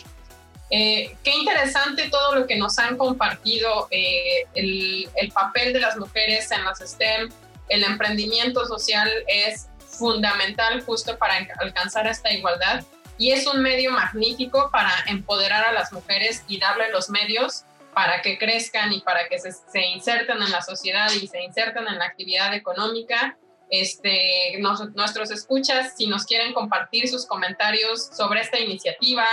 Eh, 0.72 1.16
qué 1.24 1.32
interesante 1.32 2.10
todo 2.10 2.36
lo 2.36 2.48
que 2.48 2.56
nos 2.56 2.80
han 2.80 2.98
compartido, 2.98 3.88
eh, 3.92 4.46
el, 4.56 5.08
el, 5.16 5.32
papel 5.32 5.74
de 5.74 5.80
las 5.80 5.96
mujeres 5.96 6.50
en 6.52 6.64
las 6.64 6.80
STEM, 6.80 7.30
el 7.70 7.84
emprendimiento 7.84 8.66
social 8.66 9.10
es 9.28 9.68
fundamental 9.80 10.82
justo 10.82 11.18
para 11.18 11.48
alcanzar 11.60 12.08
esta 12.08 12.32
igualdad 12.32 12.84
y 13.18 13.32
es 13.32 13.48
un 13.48 13.62
medio 13.62 13.92
magnífico 13.92 14.70
para 14.72 14.92
empoderar 15.08 15.66
a 15.66 15.72
las 15.72 15.94
mujeres 15.94 16.44
y 16.48 16.60
darle 16.60 16.90
los 16.92 17.10
medios 17.10 17.64
para 17.94 18.22
que 18.22 18.38
crezcan 18.38 18.92
y 18.92 19.02
para 19.02 19.28
que 19.30 19.40
se, 19.40 19.52
se 19.52 19.86
inserten 19.86 20.42
en 20.42 20.52
la 20.52 20.62
sociedad 20.62 21.10
y 21.12 21.28
se 21.28 21.42
inserten 21.42 21.88
en 21.88 21.98
la 21.98 22.06
actividad 22.06 22.54
económica. 22.54 23.38
Este, 23.70 24.60
nuestros 24.60 25.32
escuchas, 25.32 25.94
si 25.98 26.08
nos 26.08 26.26
quieren 26.26 26.54
compartir 26.54 27.08
sus 27.08 27.26
comentarios 27.26 28.06
sobre 28.16 28.42
esta 28.42 28.60
iniciativa, 28.60 29.26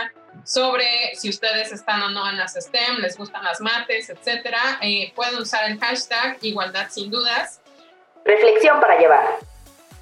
sobre 0.45 1.15
si 1.15 1.29
ustedes 1.29 1.73
están 1.73 2.03
o 2.03 2.11
no 2.11 2.29
en 2.29 2.37
las 2.37 2.55
STEM, 2.55 2.99
les 3.01 3.17
gustan 3.17 3.45
las 3.45 3.61
mates, 3.61 4.11
etcétera, 4.11 4.79
eh, 4.81 5.13
pueden 5.15 5.37
usar 5.37 5.71
el 5.71 5.79
hashtag 5.79 6.39
igualdad 6.43 6.89
sin 6.91 7.11
dudas. 7.11 7.61
Reflexión 8.25 8.81
para 8.81 8.99
llevar. 8.99 9.39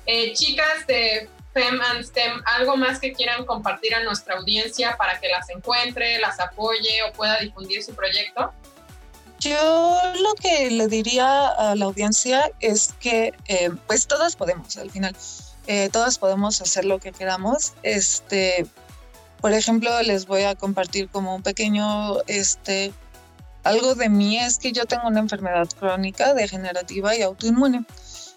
Eh, 0.06 0.32
chicas 0.32 0.86
de 0.86 1.28
FEM 1.52 1.80
and 1.80 2.04
STEM, 2.04 2.42
¿algo 2.46 2.76
más 2.76 3.00
que 3.00 3.12
quieran 3.12 3.44
compartir 3.44 3.94
a 3.94 4.02
nuestra 4.02 4.36
audiencia 4.36 4.96
para 4.96 5.18
que 5.18 5.28
las 5.28 5.48
encuentre, 5.50 6.18
las 6.18 6.38
apoye 6.40 7.02
o 7.08 7.12
pueda 7.12 7.38
difundir 7.38 7.82
su 7.82 7.94
proyecto? 7.94 8.52
Yo 9.40 9.98
lo 10.20 10.34
que 10.34 10.70
le 10.70 10.86
diría 10.86 11.48
a 11.48 11.74
la 11.74 11.86
audiencia 11.86 12.52
es 12.60 12.94
que 13.00 13.32
eh, 13.48 13.70
pues 13.86 14.06
todas 14.06 14.36
podemos 14.36 14.76
al 14.76 14.90
final, 14.90 15.16
eh, 15.66 15.88
todas 15.90 16.18
podemos 16.18 16.60
hacer 16.60 16.84
lo 16.84 16.98
que 16.98 17.12
queramos. 17.12 17.72
Este, 17.82 18.66
por 19.40 19.53
ejemplo, 19.53 19.90
les 20.03 20.26
voy 20.26 20.42
a 20.42 20.55
compartir 20.55 21.09
como 21.09 21.35
un 21.35 21.42
pequeño, 21.42 22.20
este, 22.26 22.92
algo 23.64 23.94
de 23.94 24.09
mí 24.09 24.38
es 24.38 24.59
que 24.59 24.72
yo 24.72 24.85
tengo 24.87 25.09
una 25.09 25.20
enfermedad 25.20 25.68
crónica, 25.79 26.35
degenerativa 26.35 27.16
y 27.16 27.22
autoinmune. 27.22 27.85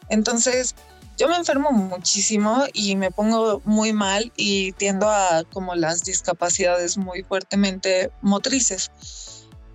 Entonces, 0.09 0.75
yo 1.17 1.27
me 1.27 1.35
enfermo 1.35 1.71
muchísimo 1.71 2.65
y 2.73 2.95
me 2.95 3.11
pongo 3.11 3.61
muy 3.65 3.93
mal 3.93 4.31
y 4.35 4.71
tiendo 4.73 5.09
a 5.09 5.43
como 5.51 5.75
las 5.75 6.03
discapacidades 6.03 6.97
muy 6.97 7.23
fuertemente 7.23 8.11
motrices. 8.21 8.91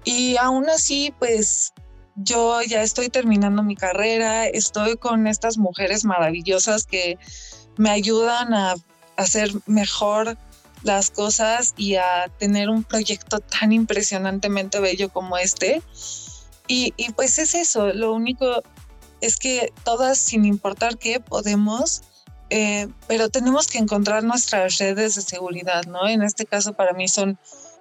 Y 0.04 0.36
aún 0.36 0.68
así, 0.68 1.14
pues 1.18 1.72
yo 2.16 2.60
ya 2.62 2.82
estoy 2.82 3.08
terminando 3.08 3.62
mi 3.62 3.76
carrera, 3.76 4.46
estoy 4.46 4.96
con 4.96 5.26
estas 5.26 5.58
mujeres 5.58 6.04
maravillosas 6.04 6.84
que 6.84 7.18
me 7.76 7.90
ayudan 7.90 8.52
a 8.54 8.74
hacer 9.16 9.50
mejor 9.66 10.36
las 10.82 11.10
cosas 11.10 11.74
y 11.76 11.96
a 11.96 12.30
tener 12.38 12.68
un 12.68 12.84
proyecto 12.84 13.40
tan 13.40 13.72
impresionantemente 13.72 14.80
bello 14.80 15.08
como 15.08 15.36
este. 15.38 15.82
Y, 16.70 16.92
pues 17.16 17.38
es 17.38 17.54
eso, 17.54 17.94
lo 17.94 18.12
único 18.12 18.62
es 19.22 19.38
que 19.38 19.72
todas, 19.84 20.18
sin 20.18 20.44
importar 20.44 20.98
qué, 20.98 21.18
podemos, 21.18 22.02
eh, 22.50 22.88
pero 23.06 23.30
tenemos 23.30 23.68
que 23.68 23.78
encontrar 23.78 24.22
nuestras 24.22 24.76
redes 24.76 25.14
de 25.14 25.22
seguridad, 25.22 25.84
¿no? 25.86 26.06
En 26.06 26.22
este 26.22 26.44
caso 26.44 26.74
para 26.74 26.92
mí 26.92 27.08
son 27.08 27.38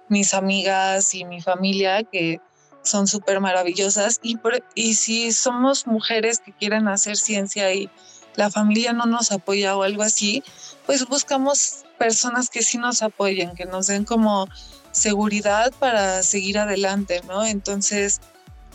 mis 0.08 0.32
amigas 0.32 1.14
y 1.14 1.26
mi 1.26 1.42
familia 1.42 2.02
que 2.02 2.40
son 2.82 3.06
súper 3.06 3.40
maravillosas 3.40 4.20
y, 4.22 4.38
y 4.74 4.94
si 4.94 5.32
somos 5.32 5.86
mujeres 5.86 6.40
que 6.40 6.52
quieren 6.52 6.88
hacer 6.88 7.18
ciencia 7.18 7.72
y 7.74 7.90
la 8.36 8.50
familia 8.50 8.94
no 8.94 9.04
nos 9.04 9.32
apoya 9.32 9.76
o 9.76 9.82
algo 9.82 10.02
así, 10.02 10.42
pues 10.86 11.06
buscamos 11.06 11.84
personas 11.98 12.48
que 12.48 12.62
sí 12.62 12.78
nos 12.78 13.02
apoyen, 13.02 13.54
que 13.54 13.66
nos 13.66 13.88
den 13.88 14.04
como 14.04 14.48
seguridad 14.92 15.72
para 15.78 16.22
seguir 16.22 16.58
adelante, 16.58 17.20
¿no? 17.26 17.44
Entonces, 17.44 18.20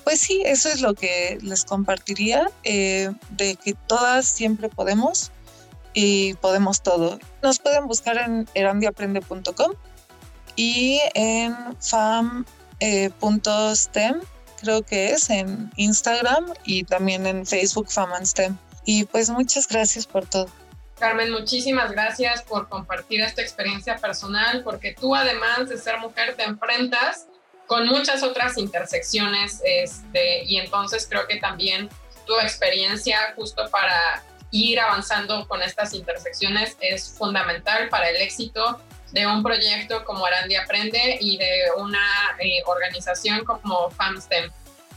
pues 0.04 0.20
sí, 0.20 0.44
eso 0.46 0.70
es 0.70 0.82
lo 0.82 0.94
que 0.94 1.38
les 1.42 1.66
compartiría, 1.66 2.50
eh, 2.64 3.12
de 3.32 3.56
que 3.56 3.74
todas 3.74 4.26
siempre 4.26 4.70
podemos 4.70 5.32
y 5.94 6.34
podemos 6.36 6.82
todo. 6.82 7.20
Nos 7.42 7.60
pueden 7.60 7.88
buscar 7.88 8.18
en 8.18 8.48
erandiaprende.com 8.54 9.72
y 10.56 11.00
en 11.14 11.56
fam.stem, 11.80 12.46
eh, 12.80 14.22
creo 14.62 14.82
que 14.84 15.12
es 15.12 15.30
en 15.30 15.72
Instagram 15.78 16.46
y 16.66 16.84
también 16.84 17.26
en 17.26 17.46
Facebook 17.46 17.90
Fam 17.90 18.10
STEM. 18.26 18.58
Y 18.86 19.06
pues 19.06 19.30
muchas 19.30 19.68
gracias 19.68 20.06
por 20.06 20.26
todo. 20.26 20.48
Carmen, 21.04 21.32
muchísimas 21.32 21.92
gracias 21.92 22.44
por 22.44 22.70
compartir 22.70 23.20
esta 23.20 23.42
experiencia 23.42 23.98
personal, 23.98 24.64
porque 24.64 24.96
tú 24.98 25.14
además 25.14 25.68
de 25.68 25.78
ser 25.78 25.98
mujer 25.98 26.34
te 26.38 26.44
enfrentas 26.44 27.28
con 27.68 27.90
muchas 27.90 28.24
otras 28.24 28.58
intersecciones 28.58 29.62
este, 29.66 30.46
y 30.46 30.60
entonces 30.60 31.06
creo 31.10 31.28
que 31.28 31.42
también 31.42 31.90
tu 32.26 32.40
experiencia 32.40 33.34
justo 33.36 33.70
para 33.70 34.24
ir 34.52 34.80
avanzando 34.80 35.46
con 35.46 35.62
estas 35.62 35.94
intersecciones 35.94 36.78
es 36.80 37.10
fundamental 37.18 37.90
para 37.90 38.10
el 38.10 38.16
éxito 38.22 38.80
de 39.12 39.28
un 39.28 39.44
proyecto 39.44 40.06
como 40.06 40.26
Arandi 40.26 40.56
Aprende 40.56 41.18
y 41.20 41.36
de 41.38 41.64
una 41.80 42.08
eh, 42.40 42.64
organización 42.66 43.44
como 43.44 43.90
FAMSTEM. 43.90 44.50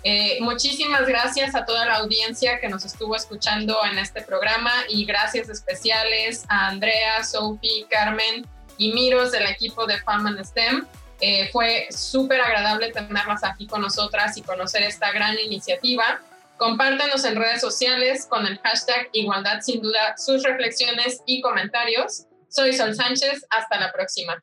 Eh, 0.09 0.39
muchísimas 0.41 1.05
gracias 1.05 1.57
a 1.57 1.65
toda 1.65 1.85
la 1.85 1.97
audiencia 1.97 2.61
que 2.61 2.69
nos 2.69 2.85
estuvo 2.85 3.17
escuchando 3.17 3.77
en 3.91 3.99
este 3.99 4.23
programa 4.23 4.71
y 4.89 5.05
gracias 5.05 5.49
especiales 5.49 6.45
a 6.49 6.69
Andrea, 6.69 7.25
Sophie, 7.25 7.89
Carmen 7.91 8.47
y 8.79 8.93
Miros 8.93 9.33
del 9.33 9.49
equipo 9.49 9.85
de 9.85 9.99
FAM 9.99 10.29
and 10.29 10.45
STEM. 10.45 10.87
Eh, 11.21 11.49
fue 11.51 11.89
súper 11.91 12.41
agradable 12.41 12.93
tenerlas 12.93 13.43
aquí 13.43 13.67
con 13.67 13.81
nosotras 13.81 14.37
y 14.37 14.43
conocer 14.43 14.85
esta 14.85 15.11
gran 15.11 15.37
iniciativa. 15.41 16.21
Compártanos 16.57 17.25
en 17.25 17.35
redes 17.35 17.61
sociales 17.61 18.29
con 18.31 18.47
el 18.47 18.61
hashtag 18.61 19.09
Igualdad 19.11 19.61
sin 19.61 19.83
duda 19.83 20.17
sus 20.17 20.45
reflexiones 20.45 21.21
y 21.27 21.41
comentarios. 21.41 22.27
Soy 22.49 22.75
Sol 22.75 22.95
Sánchez, 22.95 23.45
hasta 23.51 23.81
la 23.81 23.91
próxima. 23.91 24.41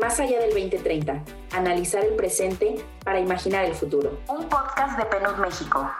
Más 0.00 0.18
allá 0.18 0.40
del 0.40 0.54
2030, 0.54 1.22
analizar 1.52 2.02
el 2.02 2.14
presente 2.14 2.76
para 3.04 3.20
imaginar 3.20 3.66
el 3.66 3.74
futuro. 3.74 4.18
Un 4.28 4.48
podcast 4.48 4.98
de 4.98 5.04
PNUD 5.04 5.36
México. 5.36 5.90